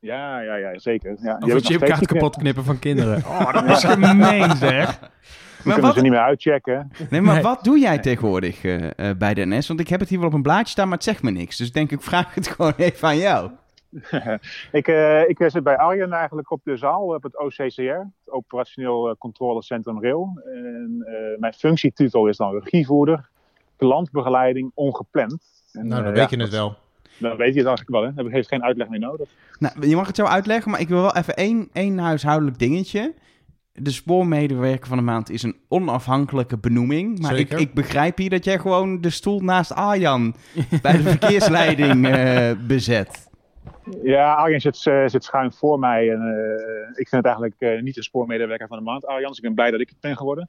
[0.00, 1.16] Ja, ja, ja, zeker.
[1.20, 3.22] Ja, Of een nog chipkaart kapot knippen van kinderen.
[3.26, 5.00] Oh, dat is gemeen zeg.
[5.00, 5.10] Maar
[5.62, 6.90] kunnen wat, ze niet meer uitchecken.
[7.10, 7.42] nee, maar Nee.
[7.42, 9.68] wat doe jij tegenwoordig eh, eh, bij de NS?
[9.68, 11.56] Want ik heb het hier wel op een blaadje staan, maar het zegt me niks.
[11.56, 13.50] Dus ik denk ik vraag het gewoon even aan jou.
[14.72, 19.16] ik, eh, ik zit bij Arjen eigenlijk op de zaal op het OCCR, het Operationeel
[19.18, 20.40] Controlecentrum Rail.
[20.44, 23.28] En, eh, mijn functietitel is dan regievoerder,
[23.76, 25.42] klantbegeleiding ongepland.
[25.72, 26.76] En, Nou, dan weet ja, je het wel.
[27.18, 28.14] Dan weet je het eigenlijk wel, hè?
[28.14, 29.28] Daar heeft geen uitleg meer nodig.
[29.58, 33.14] Nou, je mag het zo uitleggen, maar ik wil wel even één, één huishoudelijk dingetje.
[33.72, 37.18] de spoormedewerker van de maand is een onafhankelijke benoeming.
[37.18, 40.34] Maar ik, ik begrijp hier dat jij gewoon de stoel naast Arjan
[40.82, 43.27] bij de verkeersleiding eh, bezet.
[44.02, 46.10] Ja, Arjen zit, eh, zit schuin voor mij.
[46.10, 49.28] En, eh, ik vind het eigenlijk eh, niet de spoormedewerker van de maand, Arjan.
[49.28, 50.48] Dus ik ben blij dat ik het ben geworden.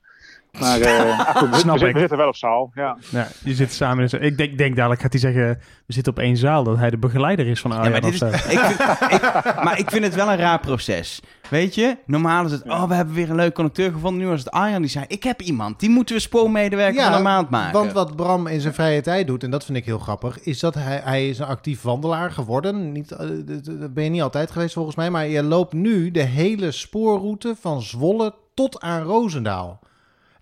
[0.60, 1.94] Maar eh, ah, goed, we, Snap we, ik.
[1.94, 2.72] we zitten wel op zaal.
[2.74, 2.98] Ja.
[3.12, 6.20] Ja, die zitten samen in Ik denk, denk dadelijk gaat hij zeggen, we zitten op
[6.20, 8.28] één zaal, dat hij de begeleider is van Ja, Arjan maar, dit is, zo.
[8.28, 8.80] ik vind,
[9.12, 11.22] ik, maar ik vind het wel een raar proces.
[11.50, 14.22] Weet je, normaal is het, oh, we hebben weer een leuk conducteur gevonden.
[14.22, 17.20] Nu was het Arjan die zei, ik heb iemand, die moeten we spoormedewerker van de
[17.20, 17.80] maand maken.
[17.80, 20.60] Want wat Bram in zijn vrije tijd doet, en dat vind ik heel grappig, is
[20.60, 22.92] dat hij, hij is een actief wandelaar geworden.
[22.92, 23.28] Niet, eh,
[23.64, 27.56] dat ben je niet altijd geweest volgens mij, maar je loopt nu de hele spoorroute
[27.60, 29.80] van Zwolle tot aan Roosendaal.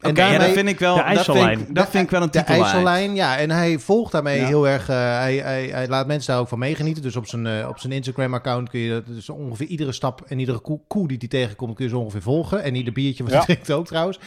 [0.01, 2.29] Oké, ja, dat vind ik wel, de dat vind ik, dat vind ik wel een
[2.29, 2.55] titel.
[2.55, 3.37] IJssellijn, ja.
[3.37, 4.45] En hij volgt daarmee Ja.
[4.45, 4.89] heel erg...
[4.89, 7.03] eh, hij, hij, hij laat mensen daar ook van meegenieten.
[7.03, 10.21] Dus op zijn, eh, op zijn Instagram-account kun je dus ongeveer iedere stap...
[10.27, 12.63] en iedere koe, koe die hij tegenkomt kun je zo ongeveer volgen.
[12.63, 13.37] En ieder biertje wat Ja.
[13.37, 14.19] hij drinkt ook trouwens.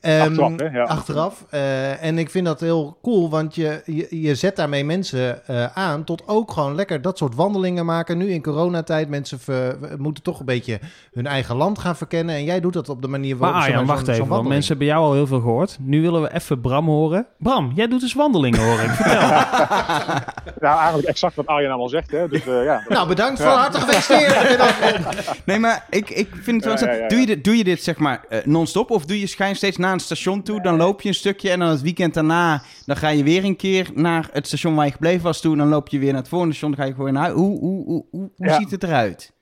[0.00, 0.64] Ehm, Achteraf, hè?
[0.78, 0.84] Ja.
[0.84, 1.44] Achteraf.
[1.50, 5.42] Eh, en ik vind dat heel cool, want je, je, je zet daarmee mensen
[5.74, 6.04] aan...
[6.04, 8.18] tot ook gewoon lekker dat soort wandelingen maken.
[8.18, 10.80] Nu in coronatijd, mensen ver- moeten toch een beetje
[11.12, 12.34] hun eigen land gaan verkennen.
[12.34, 13.62] En jij doet dat op de manier Maar waarop...
[13.62, 15.76] Arjan, zo'n- wacht zo'n even, want mensen hebben jou al heel veel gehoord.
[15.80, 17.26] Nu willen we even Bram horen.
[17.38, 18.90] Bram, jij doet dus wandelingen, hoor ik.
[18.90, 19.28] Vertel.
[20.60, 22.10] Nou, eigenlijk exact wat Arjen allemaal zegt.
[22.10, 22.28] Hè.
[22.28, 22.82] Dus, eh, ja.
[22.88, 25.44] Nou, bedankt voor harte gefeliciteerd.
[25.44, 26.72] Nee, maar ik, ik vind het wel...
[26.72, 28.90] Ja, zo- ja, ja, Doe, je dit, doe je dit zeg maar eh, non-stop?
[28.90, 31.50] Of doe je schijn steeds naar een station toe, dan loop je een stukje...
[31.50, 34.84] en dan het weekend daarna, dan ga je weer een keer naar het station waar
[34.86, 35.52] je gebleven was toe...
[35.52, 37.30] en dan loop je weer naar het volgende station, dan ga je gewoon naar.
[37.30, 38.54] Hoe, hoe, hoe, hoe, hoe Ja.
[38.58, 39.32] ziet het eruit?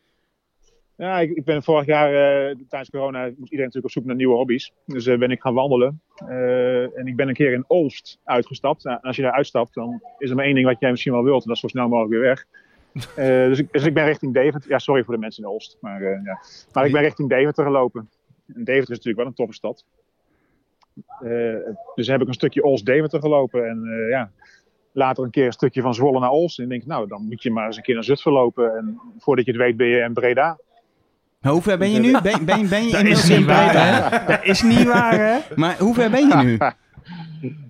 [0.97, 4.17] Ja, ik, ik ben vorig jaar eh, tijdens corona moest iedereen natuurlijk op zoek naar
[4.17, 4.73] nieuwe hobby's.
[4.87, 6.01] Dus eh, ben ik gaan wandelen.
[6.15, 8.85] Eh, en ik ben een keer in Olst uitgestapt.
[8.85, 11.25] Nou, als je daar uitstapt, dan is er maar één ding wat jij misschien wel
[11.25, 11.43] wilt.
[11.43, 12.47] En dat is zo snel mogelijk weer weg.
[13.49, 14.71] Dus, ik, dus ik ben richting Deventer.
[14.71, 15.77] Ja, sorry voor de mensen in Olst.
[15.81, 16.41] Maar, ja.
[16.73, 18.09] maar ik ben richting Deventer gelopen.
[18.47, 19.85] En Deventer is natuurlijk wel een toffe stad.
[21.95, 23.69] Dus heb ik een stukje Olst-Deventer gelopen.
[23.69, 24.31] En ja,
[24.93, 26.59] later een keer een stukje van Zwolle naar Olst.
[26.59, 28.77] En ik denk, nou, dan moet je maar eens een keer naar Zutphen lopen.
[28.77, 30.59] En voordat je het weet ben je in Breda.
[31.47, 32.13] Maar hoe ver ben je nu?
[32.13, 34.09] Ben, ben, ben je Dat inmiddels is in niet waar, Breda?
[34.09, 34.27] hè?
[34.27, 35.39] Dat is niet waar, hè?
[35.63, 36.59] Maar hoe ver ben je nu?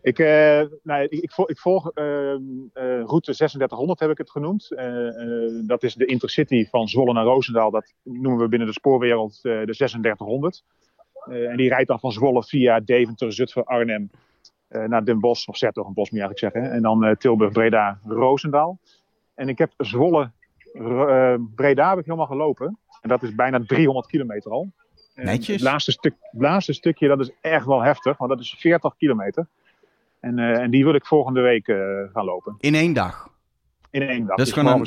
[0.02, 2.38] Ik, eh, nee, ik, ik volg, ik volg eh, eh,
[2.74, 4.70] route 3600 heb ik het genoemd.
[4.72, 7.70] Eh, eh, dat is de intercity van Zwolle naar Roosendaal.
[7.70, 10.62] Dat noemen we binnen de spoorwereld eh, de 3600.
[11.24, 14.10] Eh, en die rijdt dan van Zwolle via Deventer, Zutphen, Arnhem
[14.68, 16.72] eh, naar Den Bosch, of Zertogenbos moet je eigenlijk zeggen.
[16.76, 18.78] En dan eh, Tilburg, Breda, Roosendaal.
[19.34, 20.30] En ik heb Zwolle,
[20.72, 22.78] eh, Breda heb ik helemaal gelopen.
[23.06, 24.72] En dat is bijna 300 kilometer al.
[25.14, 25.56] En Netjes.
[25.56, 28.96] Het laatste, stuk, het laatste stukje, dat is echt wel heftig, want dat is 40
[28.96, 29.46] kilometer.
[30.20, 31.76] En, eh, en die wil ik volgende week eh,
[32.12, 32.54] gaan lopen.
[32.58, 33.28] In één dag.
[33.90, 34.36] In één dag.
[34.36, 34.86] Dat is Dus gewoon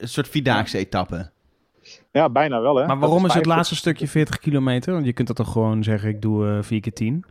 [0.00, 1.16] een, soort vierdaagse etappe.
[1.16, 2.86] eh, ja, bijna wel hè.
[2.86, 4.92] Maar waarom Dat is het laatste stukje 40 kilometer?
[4.92, 7.24] Want je kunt dat toch gewoon zeggen, ik doe eh 4 keer 10?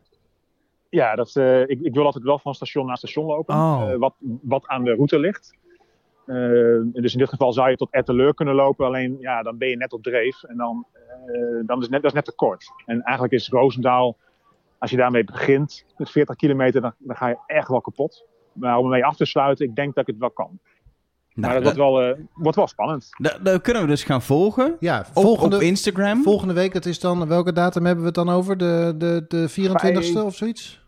[0.89, 3.55] Ja, dat, eh, ik, ik wil altijd wel van station naar station lopen.
[3.55, 3.91] Oh.
[3.91, 5.53] eh, wat, wat aan de route ligt.
[6.25, 8.85] Eh, dus in dit geval zou je tot Etteleur kunnen lopen.
[8.85, 10.43] Alleen ja, dan ben je net op dreef.
[10.43, 10.85] En dan,
[11.25, 11.33] eh,
[11.65, 12.71] dan is net, dat is net te kort.
[12.85, 14.17] En eigenlijk is Roosendaal,
[14.77, 18.25] als je daarmee begint, met 40 kilometer, dan, dan ga je echt wel kapot.
[18.53, 20.59] Maar om ermee af te sluiten, ik denk dat ik het wel kan.
[21.33, 23.09] maar Nou, dat wordt dat, wel, eh, wordt wel spannend.
[23.41, 24.75] dat- kunnen we dus gaan volgen.
[24.79, 26.23] Ja, volgende, op Instagram.
[26.23, 27.27] volgende week, dat is dan...
[27.27, 28.57] Welke datum hebben we het dan over?
[28.57, 30.82] De, de, de 24ste of zoiets?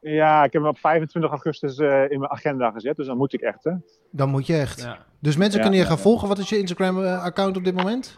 [0.00, 2.96] Ja, ik heb hem op 25 augustus eh, in mijn agenda gezet.
[2.96, 3.64] Dus dan moet ik echt.
[3.64, 3.72] Hè.
[4.10, 4.80] Dan moet je echt.
[4.82, 4.98] Ja.
[5.20, 6.02] Dus mensen Ja, kunnen je gaan ja.
[6.02, 6.28] volgen.
[6.28, 8.14] Wat is je Instagram-account op dit moment?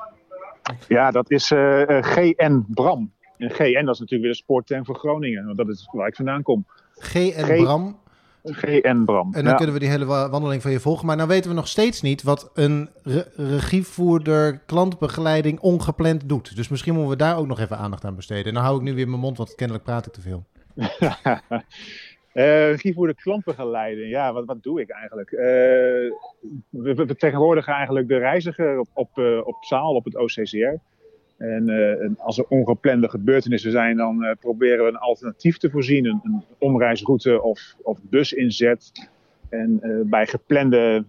[0.89, 3.13] Ja, dat is eh, eh, GN Bram.
[3.39, 5.45] En GN dat is natuurlijk weer de sportterm voor Groningen.
[5.45, 6.67] Want dat is waar ik vandaan kom.
[6.95, 7.99] G en G- Bram.
[8.45, 9.27] GN Bram.
[9.35, 9.55] En dan Ja.
[9.55, 11.07] kunnen we die hele wa- wandeling van je volgen.
[11.07, 16.57] Maar nou weten we nog steeds niet wat een re- regievoerder klantbegeleiding ongepland doet.
[16.57, 18.45] Dus misschien moeten we daar ook nog even aandacht aan besteden.
[18.45, 20.45] En dan hou ik nu weer mijn mond, want kennelijk praat ik te veel.
[22.33, 24.11] Eh, regievoerder klantbegeleiding.
[24.11, 25.33] Ja, wat, wat doe ik eigenlijk?
[25.33, 25.47] Eh,
[26.69, 30.75] we, we vertegenwoordigen eigenlijk de reiziger op, op, eh, op zaal, op het OCCR.
[31.37, 36.05] En, eh, en als er ongeplande gebeurtenissen zijn, dan proberen we een alternatief te voorzien.
[36.05, 39.11] Een, een omreisroute of, of businzet.
[39.49, 41.05] En bij geplande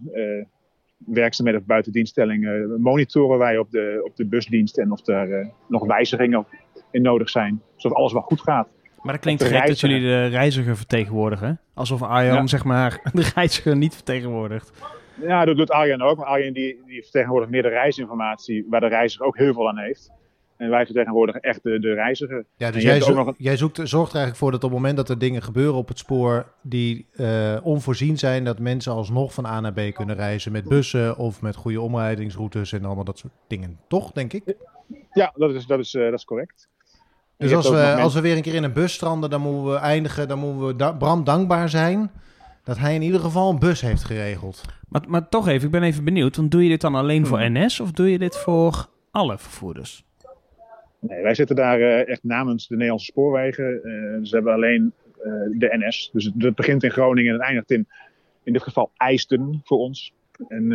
[0.96, 6.46] werkzaamheden of buitendienststellingen monitoren wij op de, op de busdienst en of er nog wijzigingen
[6.90, 7.62] in nodig zijn.
[7.76, 8.68] Zodat alles wel goed gaat.
[9.02, 11.60] Maar dat klinkt gek dat jullie de reiziger vertegenwoordigen.
[11.74, 12.46] Alsof Arjan, Ja.
[12.46, 14.72] zeg maar, de reiziger niet vertegenwoordigt.
[15.20, 16.16] Ja, dat doet Arjen ook.
[16.16, 19.78] Maar Arjen die, die vertegenwoordigt meer de reisinformatie, waar de reiziger ook heel veel aan
[19.78, 20.10] heeft.
[20.56, 22.44] En wij vertegenwoordigen echt de, de reiziger.
[22.56, 24.50] Ja, En dus jij, hebt ook zo- nog een- jij zoekt, zorgt er eigenlijk voor
[24.50, 28.44] dat op het moment dat er dingen gebeuren op het spoor die eh, onvoorzien zijn,
[28.44, 32.72] dat mensen alsnog van A naar B kunnen reizen met bussen of met goede omrijdingsroutes
[32.72, 33.78] en allemaal dat soort dingen.
[33.88, 34.42] Toch, denk ik?
[35.12, 36.68] Ja, dat is, dat is, eh, dat is correct.
[37.42, 39.76] Dus als we, als we weer een keer in een bus stranden, dan moeten we
[39.78, 40.28] eindigen.
[40.28, 42.10] Dan moeten we da- Bram dankbaar zijn
[42.64, 44.62] dat hij in ieder geval een bus heeft geregeld.
[44.88, 46.36] Maar, maar toch even, ik ben even benieuwd.
[46.36, 47.52] Want doe je dit dan alleen voor Hmm.
[47.64, 50.04] NS of doe je dit voor alle vervoerders?
[50.98, 53.74] Nee, wij zitten daar eh, echt namens de Nederlandse spoorwegen.
[53.74, 53.90] Eh,
[54.22, 56.10] ze hebben alleen eh, de NS.
[56.12, 57.86] Dus het, het begint in Groningen en het eindigt in,
[58.42, 60.12] in dit geval IJsden voor ons.
[60.48, 60.68] En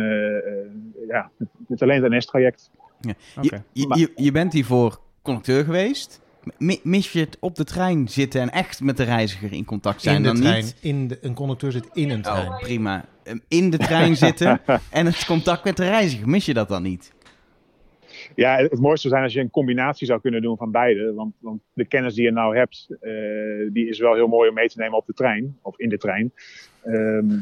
[1.08, 2.70] ja, het is alleen het NS-traject.
[3.00, 3.14] Oké.
[3.40, 6.20] Je, je, je, je bent hiervoor conducteur geweest.
[6.58, 10.02] Mi- Mis je het op de trein zitten en echt met de reiziger in contact
[10.02, 10.64] zijn in de dan trein.
[10.64, 10.76] niet?
[10.80, 12.48] In de, een conducteur zit in een trein.
[12.48, 13.04] Oh, prima.
[13.22, 14.60] Ehm, In de trein zitten
[14.90, 16.28] en het contact met de reiziger.
[16.28, 17.12] Mis je dat dan niet?
[18.34, 21.12] Ja, het mooiste zou zijn als je een combinatie zou kunnen doen van beide.
[21.14, 23.10] Want, want de kennis die je nou hebt, eh,
[23.72, 25.58] die is wel heel mooi om mee te nemen op de trein.
[25.62, 26.32] Of in de trein.
[26.82, 27.38] Ehm,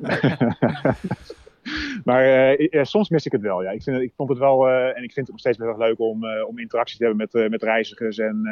[2.04, 3.62] maar eh, ja, soms mis ik het wel.
[3.62, 3.70] Ja.
[3.70, 5.78] Ik, vind, ik vond het wel, eh, en ik vind het nog steeds heel erg
[5.78, 8.18] leuk om, eh, om interactie te hebben met, met reizigers.
[8.18, 8.42] En,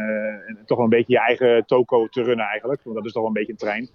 [0.47, 2.81] en toch wel een beetje je eigen toko te runnen eigenlijk.
[2.83, 3.89] Want dat is toch wel een beetje een trein.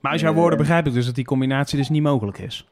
[0.00, 2.68] Maar uit jouw woorden begrijp ik dus dat die combinatie dus niet mogelijk is.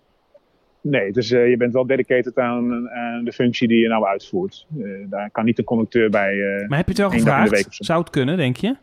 [0.80, 4.66] Nee, dus je bent wel dedicated aan, aan de functie die je nou uitvoert.
[5.08, 6.32] Daar kan niet de conducteur bij.
[6.32, 7.66] eh, Maar heb je het wel gevraagd?
[7.70, 8.76] Zou het kunnen, denk je?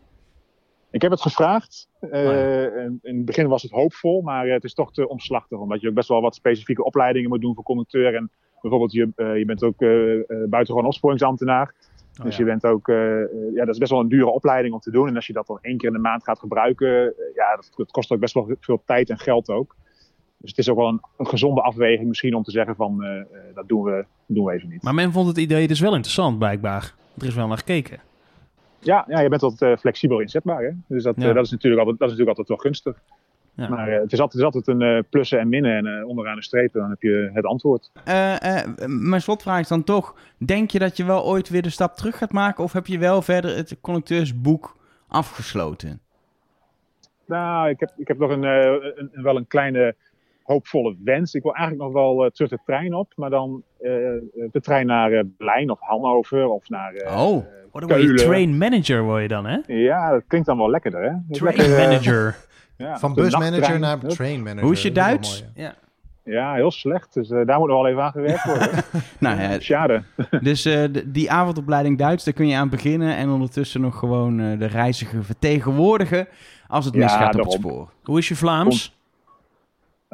[0.95, 1.87] Ik heb het gevraagd.
[1.99, 2.65] Eh, Oh ja.
[2.67, 5.59] en in het begin was het hoopvol, maar eh, het is toch te omslachtig.
[5.59, 8.15] Omdat je ook best wel wat specifieke opleidingen moet doen voor conducteur.
[8.15, 8.31] En
[8.61, 9.89] bijvoorbeeld, je, eh, je bent ook eh,
[10.27, 11.73] buitengewoon opsporingsambtenaar.
[12.19, 12.43] Oh, dus ja.
[12.43, 12.87] je bent ook,
[13.53, 15.07] ja, dat is best wel een dure opleiding om te doen.
[15.07, 17.91] En als je dat dan één keer in de maand gaat gebruiken, ja, dat, dat
[17.91, 19.75] kost ook best wel veel tijd en geld ook.
[20.37, 23.03] Dus het is ook wel een, een gezonde afweging misschien om te zeggen van,
[23.53, 24.83] dat doen we, doen we even niet.
[24.83, 26.93] Maar men vond het idee dus wel interessant, blijkbaar.
[27.17, 27.99] Er is wel naar gekeken.
[28.85, 30.61] Ja, ja je bent wat eh, flexibel inzetbaar.
[30.63, 30.69] Hè?
[30.87, 31.27] Dus dat, Ja.
[31.29, 33.01] eh, dat, is natuurlijk altijd, dat is natuurlijk altijd wel gunstig.
[33.53, 33.69] Ja.
[33.69, 35.85] Maar eh, het, is altijd, het is altijd een eh, plussen en minnen.
[35.85, 37.91] En onderaan de strepen dan heb je het antwoord.
[38.87, 42.17] Mijn slotvraag is dan toch: denk je dat je wel ooit weer de stap terug
[42.17, 42.63] gaat maken?
[42.63, 44.75] Of heb je wel verder het conducteursboek
[45.07, 45.99] afgesloten?
[47.27, 49.95] Nou, ik heb, ik heb nog een, een, een- wel een kleine
[50.45, 51.33] hoopvolle wens.
[51.33, 53.13] Ik wil eigenlijk nog wel eh, terug de trein op.
[53.15, 53.89] Maar dan eh,
[54.51, 57.43] de trein naar eh, Berlijn of Hannover of naar eh, Oh.
[57.71, 58.25] Dan word je Keulen.
[58.25, 59.57] train manager, word je dan, hè?
[59.67, 61.11] Ja, dat klinkt dan wel lekkerder, hè?
[61.31, 62.35] Train lekker, eh, manager.
[62.77, 64.63] ja, Van busmanager naar train manager.
[64.63, 65.41] Hoe is je Duits?
[65.41, 65.75] mooi, ja.
[66.23, 67.13] Ja, heel slecht.
[67.13, 68.69] Dus eh, daar moet nog wel even aan gewerkt worden.
[69.19, 70.03] Nou ja, Schade.
[70.41, 73.15] dus eh, die avondopleiding Duits, daar kun je aan beginnen.
[73.15, 76.27] En ondertussen nog gewoon eh, de reiziger vertegenwoordigen
[76.67, 77.89] als het Ja, misgaat op het spoor.
[78.03, 78.94] Hoe is je Vlaams?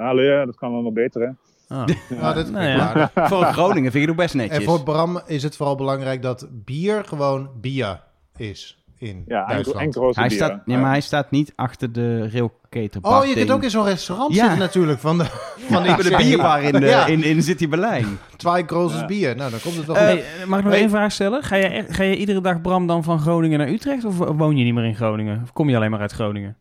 [0.02, 1.28] Allee, ja, dat kan wel nog beter, hè?
[1.76, 1.86] Ah.
[2.22, 3.12] Nou, dat Nou ja.
[3.30, 4.64] Voor Groningen vind ik het ook best En netjes.
[4.64, 8.04] voor Bram is het vooral belangrijk dat bier gewoon bia
[8.38, 10.16] is in Ja, Duitsland.
[10.16, 13.04] Hij staat, maar hij staat niet achter de railketen.
[13.04, 14.40] Oh, je kunt ook in zo'n restaurant Ja.
[14.42, 15.24] zitten natuurlijk van de,
[15.72, 17.06] van de bierbar in, de, Ja.
[17.06, 18.06] in, in City Berlijn.
[18.36, 19.06] Twee grozes Ja.
[19.06, 19.36] bier.
[19.36, 19.96] Nou, dan komt het wel.
[19.96, 20.82] Hey, mag ik nog hey.
[20.82, 21.44] één vraag stellen?
[21.44, 24.06] Ga je, echt- ga je iedere dag, Bram, dan van Groningen naar Utrecht?
[24.06, 25.40] Of woon je niet meer in Groningen?
[25.44, 26.56] Of kom je alleen maar uit Groningen?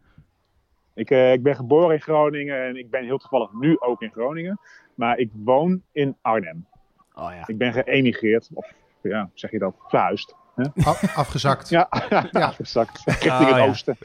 [0.94, 4.10] Ik, eh, ik ben geboren in Groningen en ik ben heel toevallig nu ook in
[4.10, 4.60] Groningen.
[4.94, 6.66] Maar ik woon in Arnhem.
[7.14, 7.42] Oh ja.
[7.46, 8.72] Ik ben geëmigreerd, of
[9.02, 10.34] ja, zeg je dat, verhuisd.
[10.84, 11.68] Af- afgezakt.
[11.68, 12.28] Ja, Ja.
[12.30, 12.50] ja.
[12.50, 13.00] gezakt.
[13.04, 13.66] Richting Ah, het ja.
[13.66, 13.96] oosten.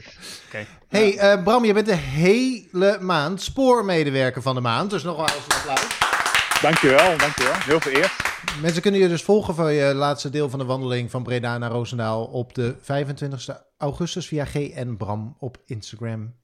[0.88, 4.90] Hey eh, Bram, je bent de hele maand spoormedewerker van de maand.
[4.90, 5.98] Dus nogmaals een applaus.
[6.62, 7.52] Dankjewel, dankjewel.
[7.54, 8.12] Heel vereerd.
[8.62, 11.70] Mensen kunnen je dus volgen van je laatste deel van de wandeling van Breda naar
[11.70, 16.34] Roosendaal op de 25 augustus via GN Bram op Instagram.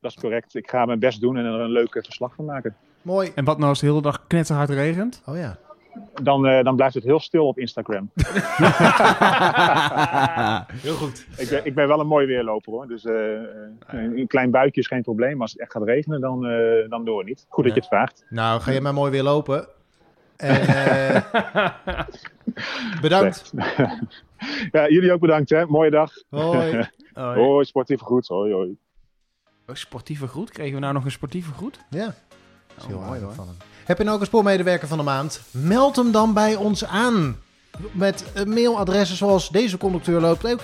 [0.00, 0.54] Dat is correct.
[0.54, 2.76] Ik ga mijn best doen en er een leuk verslag van maken.
[3.02, 3.32] Mooi.
[3.34, 5.22] En wat nou als de hele dag knetterhard regent?
[5.26, 5.58] Oh ja.
[6.22, 8.10] Dan, eh, dan blijft het heel stil op Instagram.
[10.86, 11.26] Heel goed.
[11.36, 12.88] ik, ben, ik ben wel een mooi weerloper hoor.
[12.88, 13.40] Dus eh, eh,
[13.86, 15.32] een een klein buikje is geen probleem.
[15.32, 17.46] Maar als het echt gaat regenen, dan, eh dan door niet.
[17.48, 18.24] Goed dat je het vraagt.
[18.28, 19.68] Nou, ga je maar mooi weer lopen.
[20.36, 21.22] En, eh,
[23.00, 23.52] bedankt.
[24.72, 25.66] ja, jullie ook bedankt hè.
[25.66, 26.12] Mooie dag.
[26.28, 26.88] Hoi.
[27.14, 28.26] Oh, Hoi, sportief goed.
[28.26, 28.76] Hoi, hoi.
[29.72, 30.50] Sportieve groet?
[30.50, 31.78] Kregen we nou nog een sportieve groet?
[31.90, 32.04] Ja.
[32.04, 32.14] Dat
[32.78, 33.34] is heel Oh, mooi, hoor.
[33.34, 33.56] van hem.
[33.84, 35.40] Heb je nou ook een spoormedewerker van de maand?
[35.50, 37.36] Meld hem dan bij ons aan.
[37.92, 40.52] Met eh, mailadressen zoals deze conducteur loopt.
[40.52, 40.60] Ook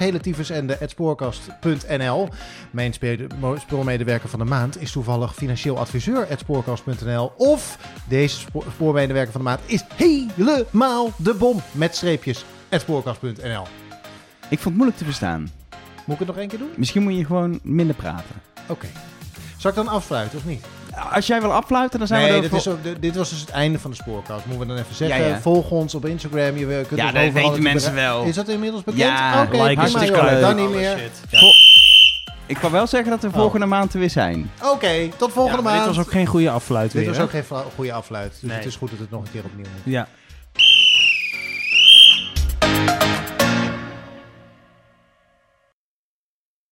[0.91, 2.29] spoorkast.nl.
[2.71, 2.95] Mijn
[3.59, 7.33] spoormedewerker van de maand is toevallig financieel adviseur spoorkast.nl.
[7.37, 7.79] Of
[8.09, 11.61] deze spo- spoormedewerker van de maand is helemaal de bom.
[11.73, 13.67] Met streepjes spoorkast.nl.
[14.49, 15.41] Ik vond het moeilijk te verstaan.
[16.05, 16.71] Moet ik het nog één keer doen?
[16.77, 18.35] Misschien moet je gewoon minder praten.
[18.67, 18.87] Oké.
[19.57, 20.65] Zal ik dan afsluiten of niet?
[21.13, 23.41] Als jij wil afluiten, dan zijn Nee, we er is ook, dit dit was dus
[23.41, 24.45] het einde van de spoorkast.
[24.47, 25.21] Moeten we dan even zeggen.
[25.21, 25.41] Ja, ja.
[25.41, 26.57] Volg ons op Instagram.
[26.57, 28.25] Je kunt Ja, dat weten mensen wel.
[28.25, 29.03] Is dat inmiddels bekend?
[29.03, 30.41] Ja, Oké, like leuk.
[30.41, 30.99] Dan niet meer.
[30.99, 31.43] shit.
[32.47, 33.35] Ik kan wel zeggen dat we Oh.
[33.35, 34.51] volgende maand er weer zijn.
[34.63, 35.79] Oké, tot volgende maand.
[35.87, 37.23] dit was ook geen goede afsluit Dit weer, was hè?
[37.23, 37.45] ook geen
[37.75, 38.31] goede afluit.
[38.41, 38.57] Dus Nee.
[38.59, 39.93] het is goed dat het nog een keer opnieuw moet.
[39.93, 40.09] Ja.